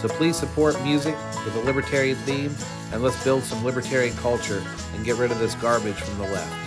[0.00, 2.54] So please support music with a libertarian theme,
[2.92, 4.62] and let's build some libertarian culture
[4.94, 6.65] and get rid of this garbage from the left.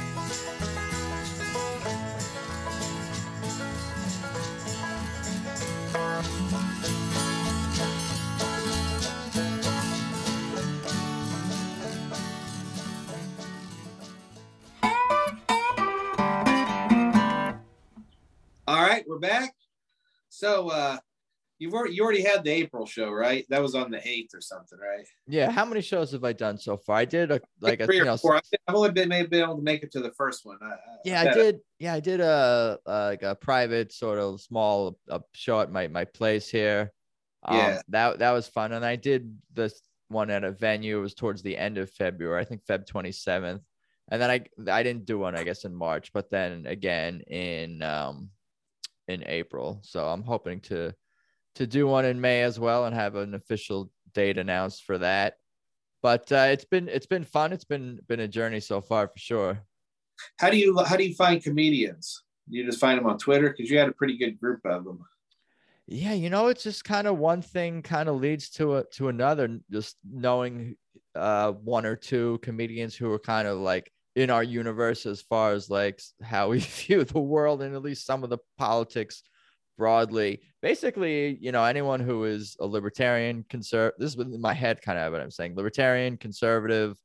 [20.67, 20.97] Uh
[21.61, 23.45] you've already you already had the April show, right?
[23.49, 25.05] That was on the 8th or something, right?
[25.27, 27.97] yeah how many shows have i done so far i did a like a three
[27.97, 28.35] you or know, four.
[28.67, 30.57] I've only been maybe able to make it to the first one.
[30.63, 34.17] I, I- yeah i bet- did yeah i did a, a like a private sort
[34.19, 36.91] of small uh, show at my my place here
[37.43, 37.81] um, Yeah.
[37.89, 39.21] that that was fun and i did
[39.53, 42.85] this one at a venue it was towards the end of february i think feb
[42.87, 43.61] 27th
[44.11, 44.39] and then i
[44.71, 48.29] i didn't do one i guess in march but then again in um
[49.09, 50.93] in april so i'm hoping to
[51.55, 55.35] to do one in may as well and have an official date announced for that
[56.01, 59.19] but uh, it's been it's been fun it's been been a journey so far for
[59.19, 59.59] sure
[60.39, 62.23] How do you how do you find comedians?
[62.49, 64.99] You just find them on Twitter because you had a pretty good group of them.
[65.87, 69.09] Yeah, you know, it's just kind of one thing kind of leads to a, to
[69.09, 69.59] another.
[69.71, 70.75] Just knowing
[71.15, 75.53] uh, one or two comedians who are kind of like in our universe as far
[75.53, 79.23] as like how we view the world and at least some of the politics
[79.77, 80.41] broadly.
[80.61, 83.97] Basically, you know, anyone who is a libertarian, conservative.
[83.97, 86.97] This is within my head, kind of what I'm saying: libertarian, conservative,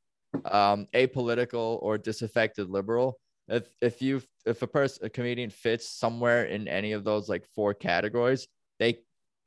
[0.45, 3.17] um, apolitical, or disaffected liberal.
[3.47, 7.47] If if you if a person a comedian fits somewhere in any of those like
[7.55, 8.49] four categories,
[8.81, 8.99] they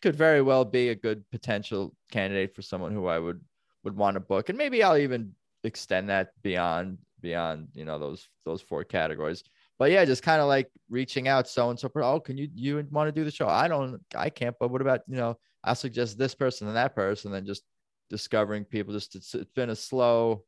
[0.01, 3.41] could very well be a good potential candidate for someone who I would
[3.83, 5.33] would want to book, and maybe I'll even
[5.65, 9.43] extend that beyond beyond you know those those four categories.
[9.79, 11.91] But yeah, just kind of like reaching out, so and so.
[11.95, 13.47] Oh, can you you want to do the show?
[13.47, 14.55] I don't, I can't.
[14.59, 15.37] But what about you know?
[15.63, 17.63] I'll suggest this person and that person, and just
[18.09, 18.93] discovering people.
[18.93, 20.43] Just it's, it's been a slow,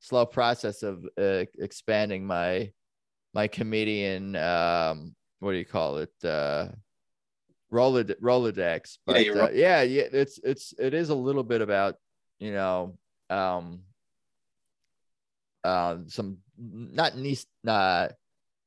[0.00, 2.72] slow process of uh, expanding my
[3.34, 4.34] my comedian.
[4.36, 6.12] Um, what do you call it?
[6.24, 6.68] Uh,
[7.72, 8.98] Rolod- Rolodex.
[9.06, 11.96] But you're uh, yeah, yeah, it's it's it is a little bit about
[12.38, 12.98] you know
[13.30, 13.82] um
[15.64, 18.08] uh, some not nice uh,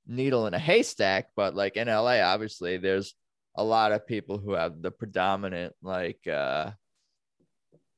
[0.07, 3.15] needle in a haystack, but like in LA, obviously there's
[3.55, 6.71] a lot of people who have the predominant like uh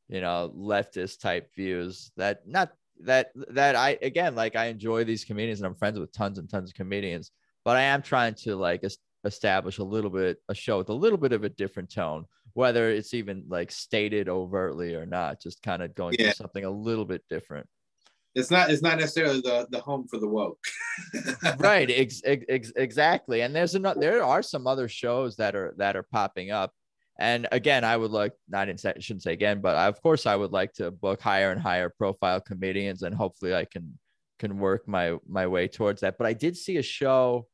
[0.08, 5.26] you know leftist type views that not that that I again like I enjoy these
[5.26, 7.32] comedians and I'm friends with tons and tons of comedians,
[7.66, 10.94] but I am trying to like es- establish a little bit a show with a
[10.94, 15.62] little bit of a different tone, whether it's even like stated overtly or not, just
[15.62, 16.28] kind of going Yeah.
[16.28, 17.68] through something a little bit different.
[18.38, 20.60] It's not it's not necessarily the the home for the woke.
[21.58, 25.74] right ex- ex- ex- exactly and there's another there are some other shows that are
[25.78, 26.72] that are popping up
[27.20, 30.26] and again i would like i didn't say shouldn't say again but I, of course
[30.26, 33.98] i would like to book higher and higher profile comedians and hopefully i can
[34.40, 37.48] can work my my way towards that but i did see a show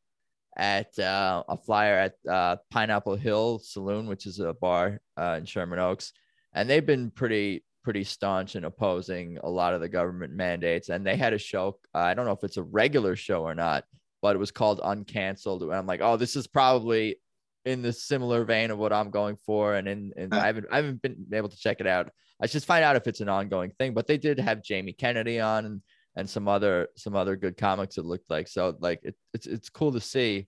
[0.55, 5.45] at uh, a flyer at uh, pineapple hill saloon which is a bar uh, in
[5.45, 6.13] sherman oaks
[6.53, 10.89] and they've been pretty pretty staunch in opposing a lot of the government mandates.
[10.89, 11.79] And they had a show.
[11.93, 13.83] I don't know if it's a regular show or not,
[14.21, 15.61] but it was called Uncanceled.
[15.61, 17.17] And I'm like, oh, this is probably
[17.65, 19.75] in the similar vein of what I'm going for.
[19.75, 22.09] And in, and I haven't I haven't been able to check it out.
[22.41, 23.93] I should find out if it's an ongoing thing.
[23.93, 25.81] But they did have Jamie Kennedy on and
[26.15, 27.97] and some other some other good comics.
[27.97, 30.47] It looked like so like it, it's it's cool to see,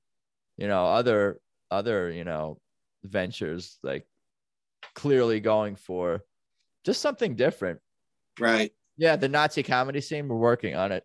[0.58, 1.40] you know, other
[1.72, 2.60] other you know
[3.04, 4.08] ventures like
[4.94, 6.22] clearly going for
[6.86, 7.80] just something different.
[8.40, 8.72] right.
[8.98, 11.04] Yeah, the Nazi comedy scene, we're working on it.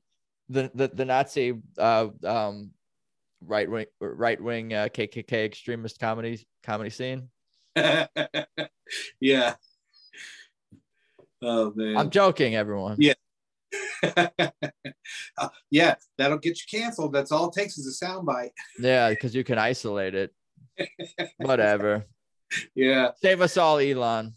[0.48, 2.70] The the, the Nazi uh um
[3.44, 7.30] right wing right wing uh, KKK extremist comedy comedy scene.
[9.20, 9.54] yeah.
[11.42, 11.96] Oh man.
[11.96, 12.96] I'm joking, everyone.
[12.98, 13.14] Yeah.
[15.36, 17.12] Uh, yeah, that'll get you canceled.
[17.12, 18.50] That's all it takes is a soundbite.
[18.78, 20.34] Yeah, because you can isolate it.
[21.38, 22.06] Whatever.
[22.74, 23.10] Yeah.
[23.20, 24.34] Save us all, Elon.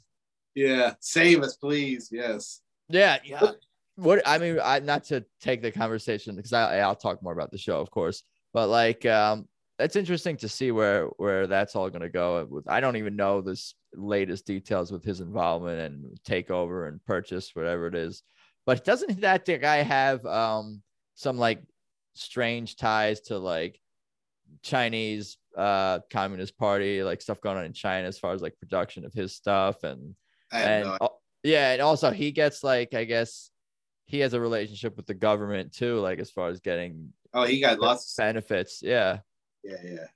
[0.55, 0.93] Yeah.
[0.99, 2.09] Save us, please.
[2.11, 2.61] Yes.
[2.89, 3.51] Yeah, yeah.
[3.95, 7.51] What I mean, I not to take the conversation because I I'll talk more about
[7.51, 9.47] the show, of course, but like um
[9.79, 12.47] it's interesting to see where where that's all going to go.
[12.49, 17.51] With I don't even know this latest details with his involvement and takeover and purchase,
[17.53, 18.23] whatever it is.
[18.65, 20.81] But doesn't that guy have um
[21.15, 21.61] some like
[22.15, 23.79] strange ties to like
[24.63, 29.05] Chinese uh Communist Party, like stuff going on in China as far as like production
[29.05, 30.15] of his stuff and
[30.53, 31.09] and no
[31.43, 33.51] yeah, and also he gets like I guess
[34.05, 37.59] he has a relationship with the government too, like as far as getting oh, he
[37.59, 38.81] got lots of benefits.
[38.81, 39.19] Yeah.
[39.63, 40.07] Yeah, yeah.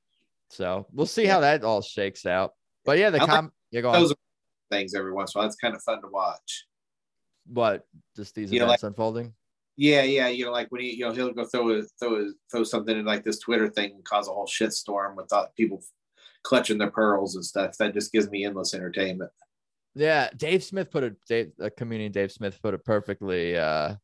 [0.49, 2.53] So we'll see how that all shakes out.
[2.85, 4.01] But yeah, the com like yeah, go on.
[4.01, 4.15] Those
[4.71, 5.47] things every once in a while.
[5.47, 6.65] It's kind of fun to watch.
[7.45, 9.33] What just these You know, events unfolding?
[9.75, 10.27] Yeah, yeah.
[10.27, 12.97] You know, like when he, you know, he'll go throw a, throw a, throw something
[12.97, 15.83] in like this Twitter thing and cause a whole shit storm with uh, people
[16.43, 17.77] clutching their pearls and stuff.
[17.77, 19.31] That just gives me endless entertainment.
[19.97, 21.15] Yeah, Dave Smith put it.
[21.27, 23.95] Dave, a comedian Dave Smith put it perfectly uh,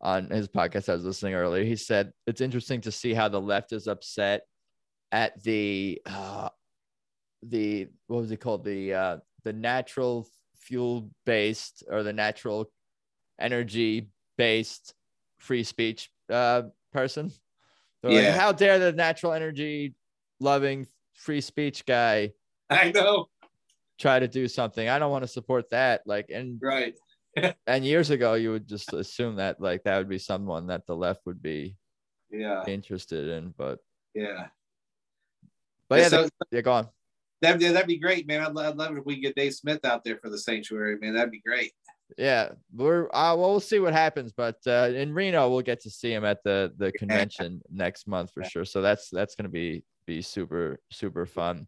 [0.00, 0.88] on his podcast.
[0.88, 1.64] I was listening earlier.
[1.64, 4.42] He said it's interesting to see how the left is upset
[5.10, 6.48] at the uh,
[7.42, 12.70] the what was it called the uh, the natural fuel based or the natural
[13.40, 14.08] energy
[14.38, 14.94] based
[15.38, 16.62] free speech uh,
[16.92, 17.32] person.
[18.02, 18.32] They're like, Yeah.
[18.38, 19.94] how dare the natural energy
[20.40, 22.32] loving free speech guy
[22.68, 23.28] I know,
[23.98, 24.88] try to do something.
[24.88, 26.02] I don't want to support that.
[26.06, 26.94] Like, and right?
[27.66, 30.96] and years ago, you would just assume that like that would be someone that the
[30.96, 31.76] left would be
[32.30, 33.54] Yeah, interested in.
[33.56, 33.78] But
[34.14, 34.46] yeah.
[35.88, 36.88] but yeah, so the- yeah, go on.
[37.42, 38.40] that'd, that'd be great, man.
[38.40, 40.96] I'd, I'd love it if we could get Dave Smith out there for the sanctuary,
[40.98, 41.14] man.
[41.14, 41.72] That'd be great.
[42.16, 44.32] Yeah, we're uh, well, we'll see what happens.
[44.32, 48.30] But uh, in Reno, we'll get to see him at the the convention next month
[48.32, 48.64] for sure.
[48.64, 51.66] So that's that's gonna be be super super fun.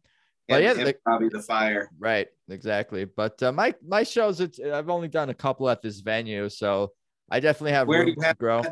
[0.48, 1.90] But yeah, the- probably the fire.
[1.98, 3.04] Right, exactly.
[3.04, 6.92] But uh, my my shows, it's I've only done a couple at this venue, so
[7.30, 8.62] I definitely have Where room you to have grow.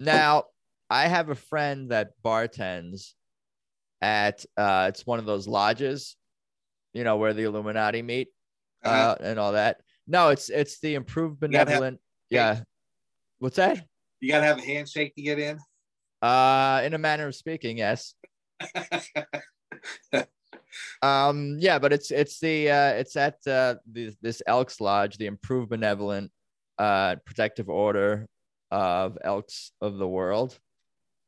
[0.00, 0.44] now?
[0.90, 3.14] I have a friend that bartends
[4.02, 6.16] at uh it's one of those lodges,
[6.92, 8.28] you know, where the Illuminati meet
[8.84, 9.16] uh, Uh-huh.
[9.20, 9.80] and all that.
[10.06, 12.00] No, it's it's the improved gotta have- benevolent.
[12.30, 12.60] Yeah.
[13.38, 13.84] What's that?
[14.20, 15.58] You gotta have a handshake to get in.
[16.22, 18.14] Uh in a manner of speaking, yes.
[21.02, 25.26] Um yeah, but it's it's the uh it's at uh the, this Elks Lodge, the
[25.26, 26.30] improved benevolent
[26.78, 28.26] uh protective order
[28.70, 30.58] of Elks of the world.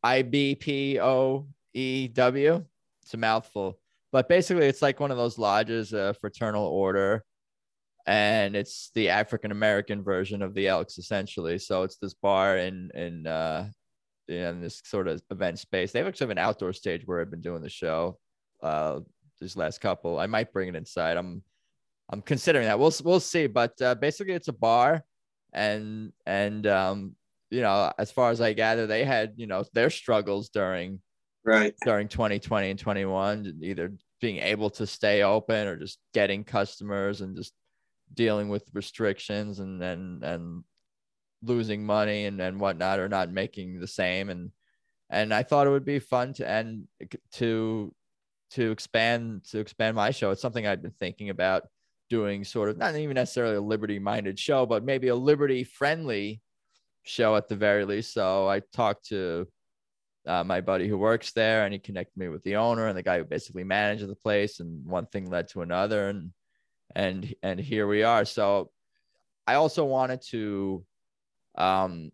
[0.03, 2.65] I B P O E W.
[3.03, 3.79] It's a mouthful.
[4.13, 7.25] But basically it's like one of those lodges, a fraternal order.
[8.07, 11.59] And it's the African American version of the Elks, essentially.
[11.59, 13.69] So it's this bar in in uh
[14.29, 15.93] in this sort of event space.
[15.93, 18.19] They have actually have an outdoor stage where I've been doing the show.
[18.63, 19.01] Uh
[19.41, 20.19] these last couple.
[20.19, 21.17] I might bring it inside.
[21.17, 21.43] I'm
[22.11, 22.79] I'm considering that.
[22.79, 23.47] We'll we'll see.
[23.47, 25.05] But uh, basically, it's a bar,
[25.53, 27.17] and and um,
[27.51, 31.01] you know, as far as I gather, they had you know their struggles during
[31.45, 31.75] right.
[31.85, 37.37] during 2020 and 21, either being able to stay open or just getting customers and
[37.37, 37.53] just
[38.15, 40.65] dealing with restrictions and and and
[41.43, 44.51] losing money and and whatnot or not making the same and
[45.11, 46.89] and I thought it would be fun to end
[47.35, 47.95] to
[48.51, 50.31] to expand to expand my show.
[50.31, 51.65] It's something I've been thinking about
[52.09, 56.41] doing sort of not even necessarily a liberty minded show, but maybe a liberty friendly
[57.03, 58.13] show at the very least.
[58.13, 59.49] So I talked to
[60.27, 63.03] uh, my buddy who works there and he connected me with the owner and the
[63.03, 66.33] guy who basically manages the place and one thing led to another and
[66.95, 68.25] and and here we are.
[68.25, 68.71] So
[69.47, 70.85] I also wanted to
[71.57, 72.11] um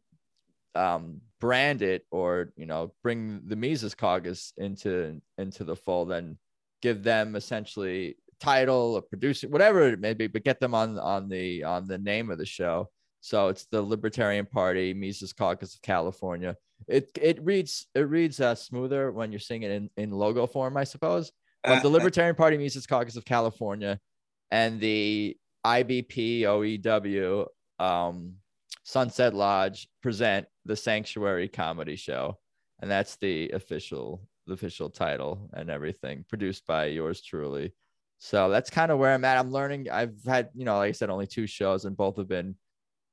[0.74, 6.36] um brand it or you know bring the Mises caucus into into the fold and
[6.80, 11.28] give them essentially title or producer whatever it may be but get them on on
[11.28, 12.88] the on the name of the show.
[13.20, 16.56] So it's the libertarian party mises caucus of california.
[16.88, 20.76] It it reads it reads uh, smoother when you're seeing it in, in logo form
[20.76, 21.32] i suppose.
[21.64, 24.00] But the libertarian party mises caucus of california
[24.50, 27.46] and the ibp oew
[27.78, 28.34] um,
[28.85, 32.39] sunset lodge present the sanctuary comedy show.
[32.80, 37.72] And that's the official the official title and everything produced by yours truly.
[38.18, 39.39] So that's kind of where i'm at.
[39.39, 42.28] I'm learning i've had you know like i said only two shows and both have
[42.28, 42.57] been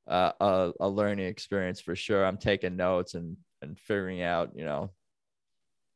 [0.07, 2.25] uh, a, a learning experience for sure.
[2.25, 4.91] I'm taking notes and and figuring out you know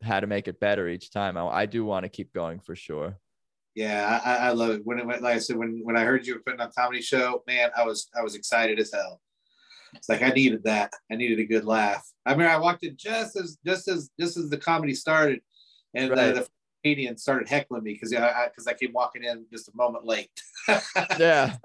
[0.03, 1.37] how to make it better each time.
[1.37, 3.17] I, I do want to keep going for sure.
[3.73, 4.81] Yeah, I, I love it.
[4.83, 7.01] When it went, like I said, when when I heard you were putting on comedy
[7.01, 9.19] show, man, I was I was excited as hell.
[9.95, 10.91] It's like I needed that.
[11.11, 12.05] I needed a good laugh.
[12.25, 15.41] I mean, I walked in just as just as just as the comedy started,
[15.93, 16.33] and right.
[16.33, 16.47] the, the
[16.83, 20.05] comedian started heckling me because I because I, I, came walking in just a moment
[20.05, 20.31] late.
[21.19, 21.55] yeah,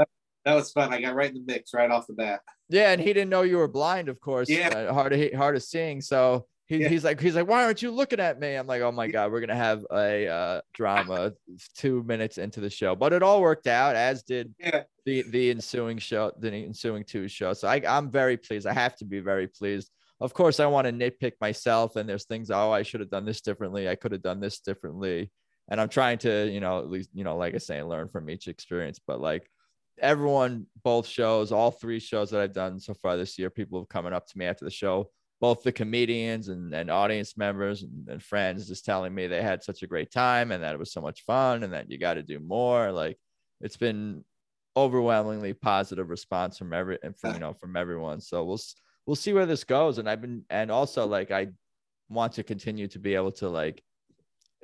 [0.45, 0.93] that was fun.
[0.93, 2.41] I got right in the mix right off the bat.
[2.69, 4.49] Yeah, and he didn't know you were blind, of course.
[4.49, 6.01] Yeah, uh, hard of hard of seeing.
[6.01, 6.89] So he, yeah.
[6.89, 8.55] he's like he's like, why aren't you looking at me?
[8.55, 11.33] I'm like, oh my god, we're gonna have a uh, drama
[11.77, 14.83] two minutes into the show, but it all worked out as did yeah.
[15.07, 17.61] the the ensuing show, the ensuing two shows.
[17.61, 18.67] So I, I'm very pleased.
[18.67, 19.91] I have to be very pleased.
[20.21, 22.51] Of course, I want to nitpick myself, and there's things.
[22.51, 23.89] Oh, I should have done this differently.
[23.89, 25.31] I could have done this differently,
[25.71, 28.29] and I'm trying to, you know, at least you know, like I say, learn from
[28.29, 29.01] each experience.
[29.07, 29.49] But like
[29.99, 33.89] everyone, both shows, all three shows that I've done so far this year, people have
[33.89, 35.11] coming up to me after the show,
[35.41, 39.63] both the comedians and, and audience members and, and friends just telling me they had
[39.63, 42.15] such a great time and that it was so much fun and that you got
[42.15, 42.91] to do more.
[42.91, 43.19] Like
[43.61, 44.25] it's been
[44.77, 48.21] overwhelmingly positive response from every and from you know from everyone.
[48.21, 48.61] So we'll
[49.07, 49.99] we'll see where this goes.
[49.99, 51.49] And I've been and also like I
[52.09, 53.83] want to continue to be able to like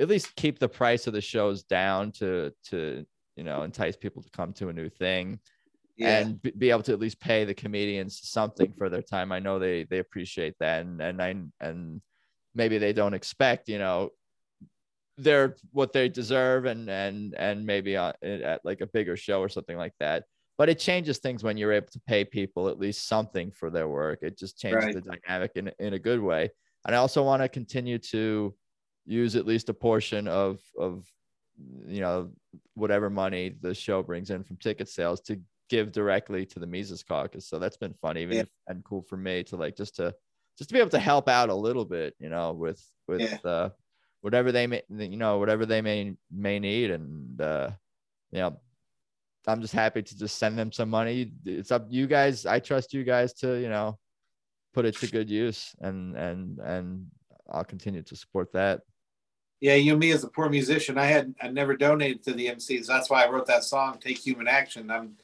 [0.01, 3.07] at least keep the price of the shows down to to
[3.37, 5.41] you know, entice people to come to a new thing
[5.97, 6.19] yeah.
[6.19, 9.33] and be able to at least pay the comedians something for their time.
[9.33, 12.01] I know they they appreciate that, and and I and
[12.55, 14.11] maybe they don't expect, you know,
[15.17, 19.41] they're what they deserve, and and and maybe uh, on, at like a bigger show
[19.41, 20.25] or something like that.
[20.57, 23.89] But it changes things when you're able to pay people at least something for their
[23.89, 24.21] work.
[24.23, 24.95] It just changes right.
[24.95, 26.51] the dynamic in in a good way.
[26.87, 28.55] And I also want to continue to
[29.07, 31.05] use at least a portion of of
[31.87, 32.31] you know
[32.75, 37.03] whatever money the show brings in from ticket sales to give directly to the Mises
[37.03, 37.47] caucus.
[37.47, 38.43] So that's been fun, even yeah.
[38.69, 40.15] and cool for me to like just to
[40.59, 43.51] just to be able to help out a little bit, you know, with with yeah.
[43.51, 43.69] uh,
[44.21, 47.71] whatever they may you know whatever they may may need, and uh,
[48.31, 48.61] you know,
[49.47, 51.33] I'm just happy to just send them some money.
[51.45, 52.47] It's up you guys.
[52.47, 53.99] I trust you guys to you know
[54.73, 57.07] put it to good use, and and and
[57.51, 58.81] I'll continue to support that
[59.65, 62.49] yeah, you know me as a poor musician, I had I never donated to the
[62.49, 62.87] MCs.
[62.87, 65.17] That's why I wrote that song, "Take Human Action." I'm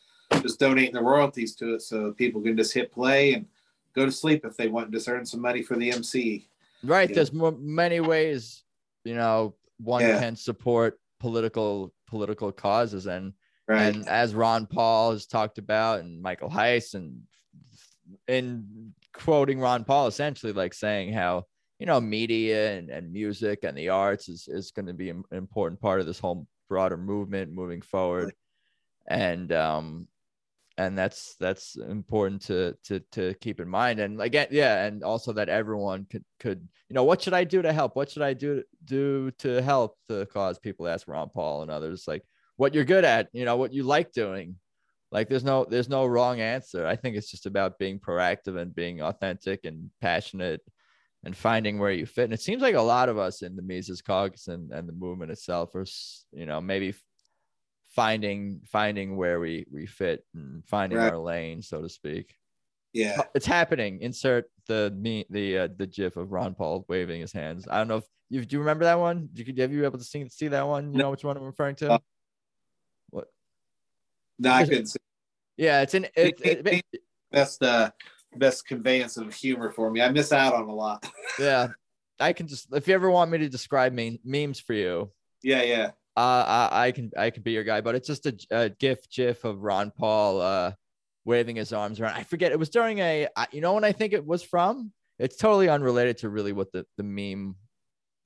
[0.42, 3.46] just donating the royalties to it so people can just hit play and
[3.94, 6.48] go to sleep if they want, to earn some money for the MC.
[6.82, 7.12] Right.
[7.12, 8.62] There's more, many ways,
[9.04, 10.18] you know, one yeah.
[10.20, 13.34] can support political political causes and
[13.68, 13.94] right.
[13.94, 17.22] and as Ron Paul has talked about and Michael Heise and
[18.26, 21.44] in quoting Ron Paul essentially like saying how
[21.80, 25.24] you know, media and, and music and the arts is, is going to be an
[25.32, 28.34] important part of this whole broader movement moving forward.
[29.08, 30.06] And, um,
[30.80, 34.00] and that's, that's important to, to, to keep in mind.
[34.00, 34.86] And again, yeah.
[34.86, 37.96] And also that everyone could, could, you know, what should I do to help?
[37.96, 40.58] What should I do, do to help the cause?
[40.58, 42.24] People ask Ron Paul and others like
[42.56, 44.56] what you're good at, you know, what you like doing.
[45.12, 46.86] Like there's no, there's no wrong answer.
[46.86, 50.62] I think it's just about being proactive and being authentic and passionate
[51.24, 52.24] and finding where you fit.
[52.24, 54.94] And it seems like a lot of us in the Mises caucus and, and the
[54.94, 55.84] movement itself are,
[56.32, 56.94] you know, maybe
[57.90, 61.12] finding finding where we we fit and finding right.
[61.12, 62.34] our lane, so to speak.
[62.92, 64.00] Yeah, it's happening.
[64.00, 67.66] Insert the me the uh, the GIF of Ron Paul waving his hands.
[67.70, 69.28] I don't know if you do you remember that one.
[69.32, 70.92] Did you have you able to see see that one?
[70.92, 71.92] You know which one I'm referring to?
[71.92, 71.98] Uh,
[73.10, 73.26] what?
[74.38, 74.98] No, I couldn't see.
[75.56, 77.92] Yeah, it's in it, it, it, that's the
[78.36, 80.00] best conveyance of humor for me.
[80.00, 81.04] I miss out on a lot.
[81.38, 81.68] yeah,
[82.18, 85.10] I can just if you ever want me to describe meme, memes for you.
[85.42, 85.90] Yeah, yeah.
[86.20, 89.08] Uh, I, I can I can be your guy, but it's just a, a GIF
[89.10, 90.72] GIF of Ron Paul uh
[91.24, 92.14] waving his arms around.
[92.14, 94.92] I forget it was during a you know when I think it was from.
[95.18, 97.56] It's totally unrelated to really what the the meme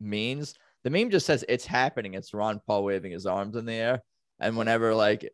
[0.00, 0.54] means.
[0.82, 2.14] The meme just says it's happening.
[2.14, 4.02] It's Ron Paul waving his arms in the air,
[4.40, 5.30] and whenever like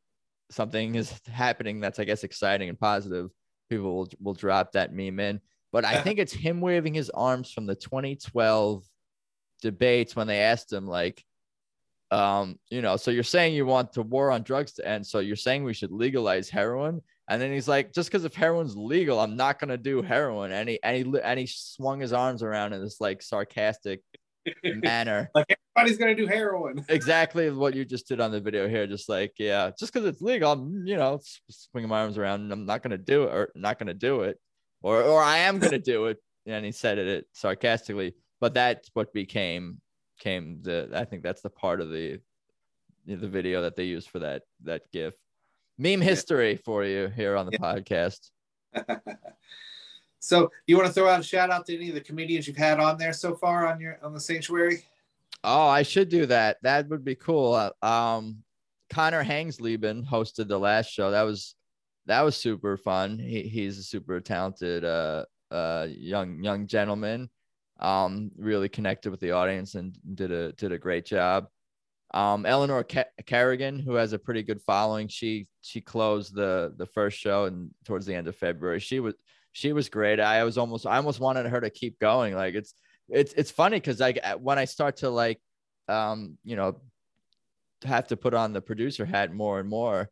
[0.51, 3.31] something is happening that's I guess exciting and positive,
[3.71, 5.41] people will, will drop that meme in.
[5.73, 8.85] But I think it's him waving his arms from the 2012
[9.63, 11.25] debates when they asked him, like,
[12.11, 15.07] um, you know, so you're saying you want the war on drugs to end.
[15.07, 17.03] So you're saying we should legalize heroin.
[17.29, 20.51] And then he's like, just because if heroin's legal, I'm not gonna do heroin.
[20.51, 24.03] And he and he and he swung his arms around in this like sarcastic
[24.65, 25.31] manner.
[25.35, 26.85] like everybody's gonna do heroin.
[26.89, 28.89] exactly what you just did on the video here.
[28.89, 32.53] Just like, yeah, just because it's legal, I'm, you know, swinging my arms around and
[32.53, 34.41] I'm not gonna do it or not gonna do it.
[34.83, 36.19] Or or I am gonna do it.
[36.47, 38.17] And he said it sarcastically.
[38.41, 39.81] But that's what became
[40.21, 42.21] came the I think that's the part of the
[43.07, 45.14] the video that they used for that that GIF.
[45.79, 47.59] Meme history for you here on the yeah.
[47.59, 48.31] podcast.
[50.23, 52.57] So, you want to throw out a shout out to any of the comedians you've
[52.57, 54.85] had on there so far on your on the sanctuary?
[55.43, 56.59] Oh, I should do that.
[56.62, 57.55] That would be cool.
[57.55, 58.43] Uh, um,
[58.91, 61.11] Connor Hangsleben hosted the last show.
[61.11, 61.55] That was
[62.05, 63.18] that was super fun.
[63.18, 67.31] He, he's a super talented uh, uh, young young gentleman.
[67.81, 71.47] Um, really connected with the audience and did a did a great job.
[72.12, 72.85] Um, Eleanor
[73.26, 77.70] Kerrigan, who has a pretty good following, she she closed the the first show and
[77.85, 78.81] towards the end of February.
[78.81, 79.14] She was
[79.53, 80.20] she was great.
[80.20, 82.35] I was almost I almost wanted her to keep going.
[82.35, 82.74] Like it's
[83.09, 85.41] it's it's funny because like when I start to like
[85.89, 86.81] um you know
[87.85, 90.11] have to put on the producer hat more and more,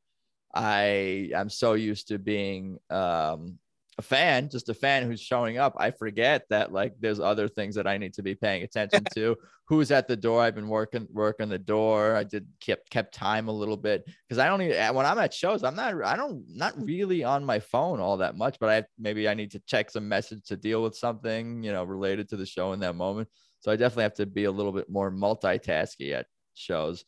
[0.54, 3.58] I I'm so used to being um
[3.98, 7.74] a fan, just a fan who's showing up, I forget that like there's other things
[7.74, 9.36] that I need to be paying attention to.
[9.66, 10.40] Who's at the door?
[10.40, 12.14] I've been working working the door.
[12.14, 15.34] I did kept kept time a little bit because I don't even when I'm at
[15.34, 18.84] shows, I'm not I don't not really on my phone all that much, but I
[18.98, 22.36] maybe I need to check some message to deal with something you know related to
[22.36, 23.28] the show in that moment.
[23.60, 27.04] So I definitely have to be a little bit more multitasky at shows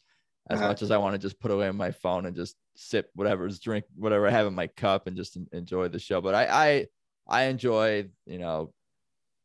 [0.51, 0.69] as uh-huh.
[0.69, 3.85] much as I want to just put away my phone and just sip whatever's drink,
[3.95, 6.21] whatever I have in my cup and just enjoy the show.
[6.23, 6.87] But I, I,
[7.29, 8.73] I enjoy, you know,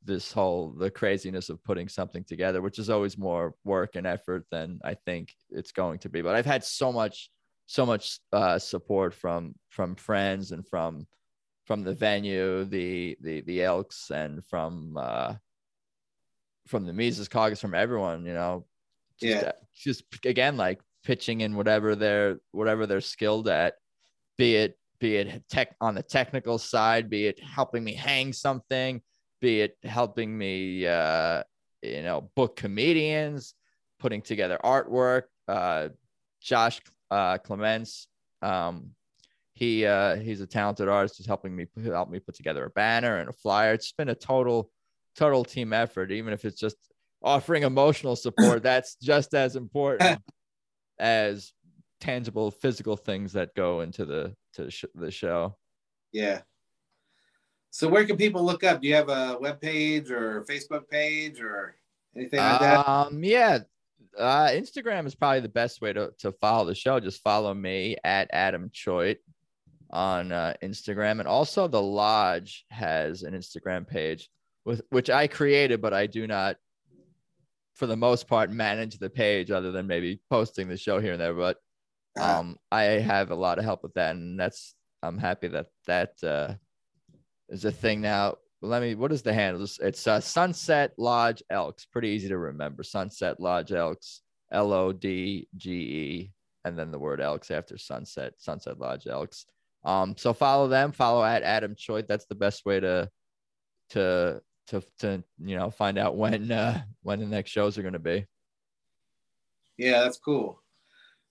[0.04, 4.46] this whole, the craziness of putting something together, which is always more work and effort
[4.52, 6.22] than I think it's going to be.
[6.22, 7.30] But I've had so much,
[7.68, 11.06] so much uh, support from, from friends and from,
[11.66, 15.34] from the venue, the, the, the Elks and from, uh,
[16.68, 18.66] from the Mises caucus, from everyone, you know,
[19.20, 19.52] just, yeah.
[19.76, 23.76] just again, like pitching in whatever they're whatever they're skilled at,
[24.38, 29.02] be it be it tech on the technical side, be it helping me hang something,
[29.40, 31.44] be it helping me uh,
[31.82, 33.54] you know book comedians,
[34.00, 35.24] putting together artwork.
[35.48, 35.90] Uh,
[36.42, 36.82] Josh
[37.12, 38.08] uh, Clements,
[38.42, 38.92] um,
[39.54, 41.18] he uh, he's a talented artist.
[41.18, 43.74] He's helping me help me put together a banner and a flyer.
[43.74, 44.72] It's been a total
[45.16, 46.76] total team effort, even if it's just
[47.24, 48.64] offering emotional support.
[48.64, 50.20] that's just as important
[51.00, 51.54] as
[52.00, 55.56] tangible physical things that go into the to sh- the show.
[56.12, 56.42] Yeah.
[57.72, 58.82] So where can people look up?
[58.82, 61.76] Do you have a web page or Facebook page or
[62.16, 62.88] anything like that?
[62.88, 63.60] Um, yeah.
[64.18, 67.02] Uh, Instagram is probably the best way to, to follow the show.
[67.02, 69.18] Just follow me at Adam Choit
[69.92, 71.20] on uh, Instagram.
[71.20, 74.30] And also the lodge has an Instagram page
[74.64, 76.56] with which I created, but I do not
[77.76, 81.22] for the most part manage the page other than maybe posting the show here and
[81.22, 81.58] there but
[82.18, 82.40] uh-huh.
[82.40, 86.12] um i have a lot of help with that and that's i'm happy that that
[86.24, 86.54] uh
[87.50, 88.36] is a thing now.
[88.62, 89.66] Let me what is the handle?
[89.82, 91.86] It's, uh, sunset lodge elks.
[91.86, 92.84] Pretty easy to remember.
[92.84, 94.22] Sunset lodge elks
[94.52, 96.32] l-o-d-g-e
[96.64, 99.46] and then the word elks after sunset sunset lodge elks.
[99.84, 100.92] Um so follow them.
[100.92, 103.10] Follow at adam choit that's the best way to
[103.92, 107.94] to to to you know find out when uh, when the next shows are going
[107.94, 108.26] to be.
[109.78, 110.62] Yeah, that's cool.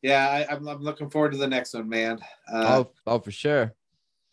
[0.03, 2.19] Yeah, I, am I'm, I'm looking forward to the next one, man.
[2.53, 3.75] Uh, oh, oh, for sure.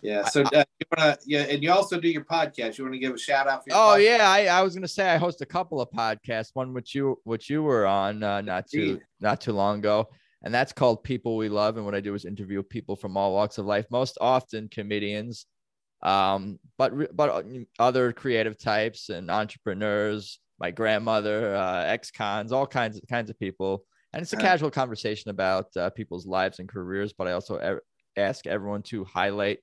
[0.01, 0.25] Yeah.
[0.25, 2.77] So uh, you wanna yeah, and you also do your podcast.
[2.77, 3.63] You want to give a shout out?
[3.69, 4.03] oh podcast?
[4.03, 6.49] yeah, I, I was gonna say I host a couple of podcasts.
[6.53, 10.09] One which you which you were on uh, not too not too long ago,
[10.43, 11.77] and that's called People We Love.
[11.77, 15.45] And what I do is interview people from all walks of life, most often comedians
[16.03, 17.43] um, but but uh,
[17.79, 23.85] other creative types and entrepreneurs, my grandmother, uh, ex-cons, all kinds of kinds of people,
[24.13, 27.13] and it's a casual conversation about uh, people's lives and careers.
[27.13, 27.79] But I also
[28.17, 29.59] ask everyone to highlight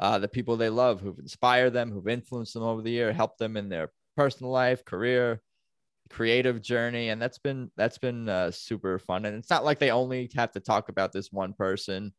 [0.00, 3.38] uh, the people they love, who've inspired them, who've influenced them over the year, helped
[3.38, 5.40] them in their personal life, career,
[6.10, 9.24] creative journey, and that's been that's been uh, super fun.
[9.24, 12.12] And it's not like they only have to talk about this one person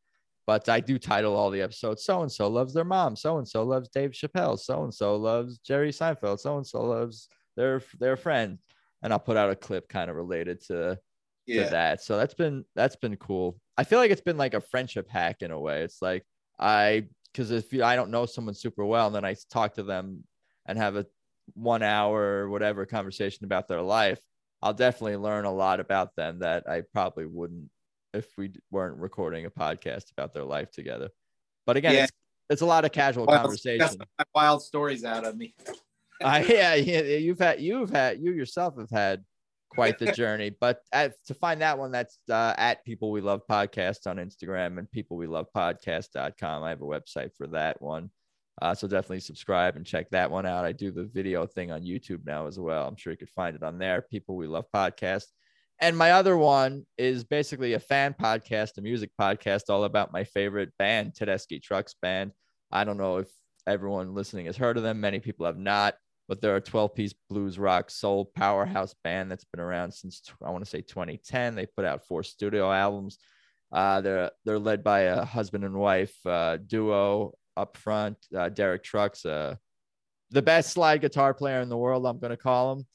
[0.50, 2.04] but I do title all the episodes.
[2.04, 3.16] So and so loves their mom.
[3.16, 4.58] So and so loves Dave Chappelle.
[4.58, 6.40] So and so loves Jerry Seinfeld.
[6.40, 8.58] So and so loves their their friend.
[9.04, 10.98] And I'll put out a clip kind of related to,
[11.46, 11.66] yeah.
[11.66, 12.02] to that.
[12.02, 13.60] So that's been that's been cool.
[13.78, 15.84] I feel like it's been like a friendship hack in a way.
[15.84, 16.26] It's like
[16.60, 19.84] I because if you, I don't know someone super well, and then I talk to
[19.84, 20.24] them
[20.66, 21.06] and have a
[21.54, 24.20] one hour or whatever conversation about their life,
[24.64, 27.70] I'll definitely learn a lot about them that I probably wouldn't
[28.14, 31.10] if we weren't recording a podcast about their life together.
[31.66, 32.04] But again, yeah.
[32.04, 32.12] it's,
[32.50, 34.02] it's a lot of casual wild, conversation.
[34.34, 35.54] Wild stories out of me.
[36.24, 39.24] uh, yeah, yeah, you've had you've had you yourself have had
[39.70, 40.50] quite the journey.
[40.60, 44.78] But at, to find that one, that's uh, at People We Love Podcast on Instagram
[44.78, 46.64] and People We Love Podcast.com.
[46.64, 48.10] I have a website for that one.
[48.62, 50.66] Uh, so definitely subscribe and check that one out.
[50.66, 52.88] I do the video thing on YouTube now as well.
[52.88, 54.02] I'm sure you could find it on there.
[54.02, 55.28] People We Love Podcast.
[55.82, 60.26] And my other one is basically a fan podcast, a music podcast, all about my
[60.26, 62.32] favorite band, Tedeschi Trucks Band.
[62.70, 63.30] I don't know if
[63.66, 65.00] everyone listening has heard of them.
[65.00, 65.96] Many people have not,
[66.28, 70.52] but they're a 12 piece blues rock soul powerhouse band that's been around since I
[70.52, 71.56] want to say 2010.
[71.56, 73.18] They put out four studio albums.
[73.72, 78.18] Uh, they're they're led by a husband and wife uh, duo up front.
[78.36, 79.56] Uh, Derek Trucks, uh,
[80.32, 82.06] the best slide guitar player in the world.
[82.06, 82.88] I'm going to call him.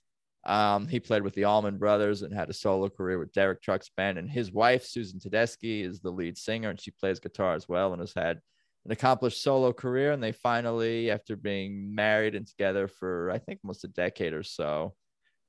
[0.46, 3.90] Um, he played with the Allman Brothers and had a solo career with Derek Trucks
[3.96, 4.18] band.
[4.18, 7.92] And his wife, Susan Tedeschi, is the lead singer and she plays guitar as well
[7.92, 8.40] and has had
[8.84, 10.12] an accomplished solo career.
[10.12, 14.42] And they finally, after being married and together for I think almost a decade or
[14.42, 14.94] so,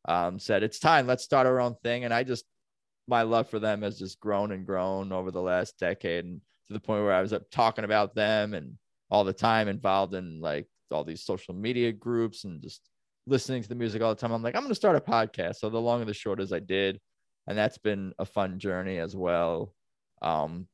[0.08, 1.08] um, said it's time.
[1.08, 2.06] Let's start our own thing.
[2.06, 2.46] And I just
[3.08, 6.74] my love for them has just grown and grown over the last decade, and to
[6.74, 8.78] the point where I was up talking about them and
[9.12, 12.82] all the time involved in like all these social media groups and just
[13.28, 14.32] listening to the music all the time.
[14.32, 15.56] I'm like, I'm going to start a podcast.
[15.58, 17.00] So the long and the short is I did,
[17.48, 19.74] and that's been a fun journey as well.
[20.22, 20.68] Um,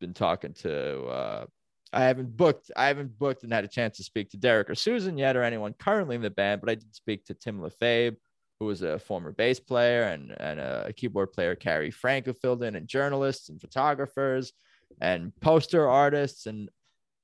[0.00, 1.46] been talking to uh,
[1.92, 4.74] I haven't booked, I haven't booked and had a chance to speak to Derek or
[4.74, 8.16] Susan yet or anyone currently in the band, but I did speak to Tim Lefebvre,
[8.60, 12.62] who was a former bass player and, and a keyboard player, Carrie Frank, who filled
[12.62, 14.52] in, and journalists and photographers
[15.00, 16.68] and poster artists and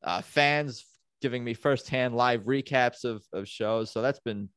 [0.02, 0.84] uh, fans
[1.22, 3.92] giving me firsthand live recaps of, of shows.
[3.92, 4.48] So that's been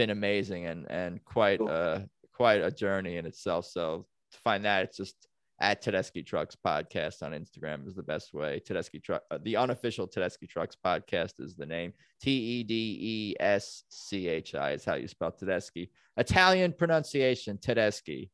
[0.00, 3.66] been amazing and and quite a quite a journey in itself.
[3.66, 5.28] So to find that, it's just
[5.60, 8.62] at Tedeschi Trucks podcast on Instagram is the best way.
[8.66, 11.92] Tedeschi Truck, uh, the unofficial Tedeschi Trucks podcast is the name.
[12.22, 15.90] T E D E S C H I is how you spell Tedeschi.
[16.16, 18.30] Italian pronunciation, Tedeschi.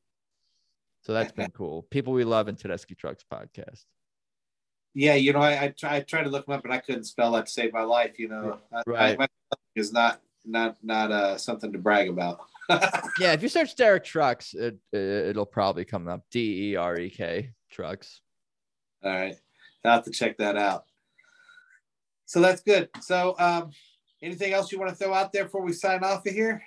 [1.03, 1.83] So that's been cool.
[1.91, 3.83] People we love in Tedeschi Trucks podcast.
[4.95, 7.05] Yeah, you know, I, I try I tried to look them up and I couldn't
[7.05, 8.21] spell that to save my life.
[8.21, 9.21] You know, right?
[9.21, 9.27] I,
[9.75, 12.41] is not not not uh, something to brag about.
[13.21, 16.23] yeah, if you search Derek Trucks, it, it will probably come up.
[16.31, 18.21] D E R E K Trucks.
[19.05, 19.37] All right,
[19.85, 20.85] I'll have to check that out.
[22.25, 22.89] So that's good.
[23.01, 23.71] So, um,
[24.23, 26.63] anything else you want to throw out there before we sign off of here?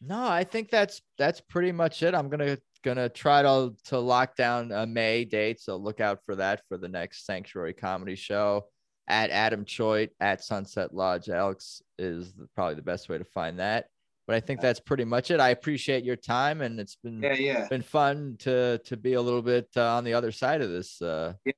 [0.00, 2.14] No, I think that's that's pretty much it.
[2.14, 6.36] I'm gonna gonna try to to lock down a May date, so look out for
[6.36, 8.66] that for the next Sanctuary Comedy Show
[9.08, 11.28] at Adam Choit at Sunset Lodge.
[11.28, 13.88] Elks is probably the best way to find that.
[14.26, 15.38] But I think that's pretty much it.
[15.38, 17.68] I appreciate your time, and it's been yeah, yeah.
[17.68, 21.00] been fun to to be a little bit uh, on the other side of this
[21.00, 21.52] uh, yeah.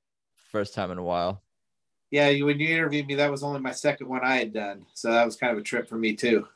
[0.53, 1.43] first time in a while.
[2.11, 5.11] Yeah, when you interviewed me, that was only my second one I had done, so
[5.13, 6.47] that was kind of a trip for me too.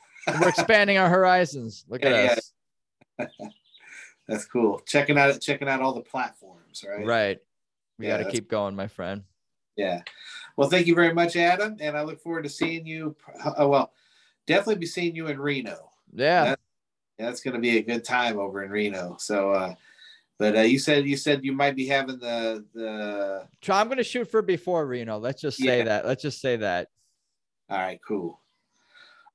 [0.40, 1.84] We're expanding our horizons.
[1.88, 2.53] Look at us.
[4.28, 4.80] That's cool.
[4.86, 7.07] Checking out checking out all the platforms, right?
[7.07, 7.38] Right.
[7.99, 9.22] We got to keep going, my friend.
[9.76, 10.03] Yeah.
[10.57, 13.16] Well, thank you very much, Adam, and I look forward to seeing you.
[13.44, 13.92] Uh, well,
[14.46, 15.90] definitely be seeing you in Reno.
[16.12, 16.44] Yeah.
[16.44, 16.61] That,
[17.18, 19.16] that's going to be a good time over in Reno.
[19.18, 19.74] So, uh,
[20.38, 23.46] but uh, you said you said you might be having the the.
[23.68, 25.18] I'm going to shoot for before Reno.
[25.18, 25.84] Let's just say yeah.
[25.84, 26.07] that.
[26.07, 26.88] Let's just say that.
[27.70, 28.00] All right.
[28.07, 28.40] Cool.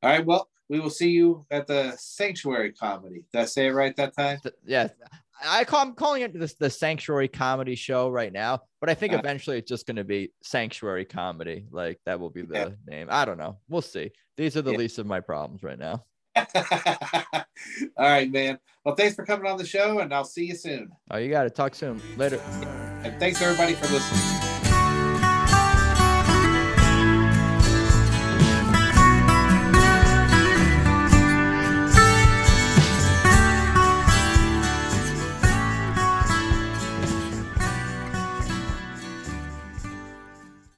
[0.04, 0.26] All right.
[0.26, 3.24] Well, we will see you at the Sanctuary Comedy.
[3.32, 4.40] Did I say it right that time?
[4.66, 4.90] Yeah.
[5.46, 9.14] I call, I'm calling it this the Sanctuary Comedy Show right now, but I think
[9.14, 11.66] eventually it's just going to be Sanctuary Comedy.
[11.72, 12.70] Like that will be the yeah.
[12.96, 13.08] name.
[13.10, 13.58] I don't know.
[13.70, 14.12] We'll see.
[14.36, 14.78] These are the yeah.
[14.78, 16.06] least of my problems right now.
[16.36, 17.46] All
[17.98, 18.60] right, man.
[18.86, 20.90] Well, thanks for coming on the show, and I'll see you soon.
[21.10, 22.02] Oh, you got to talk soon.
[22.16, 22.40] Later.
[23.04, 24.37] And thanks everybody for listening.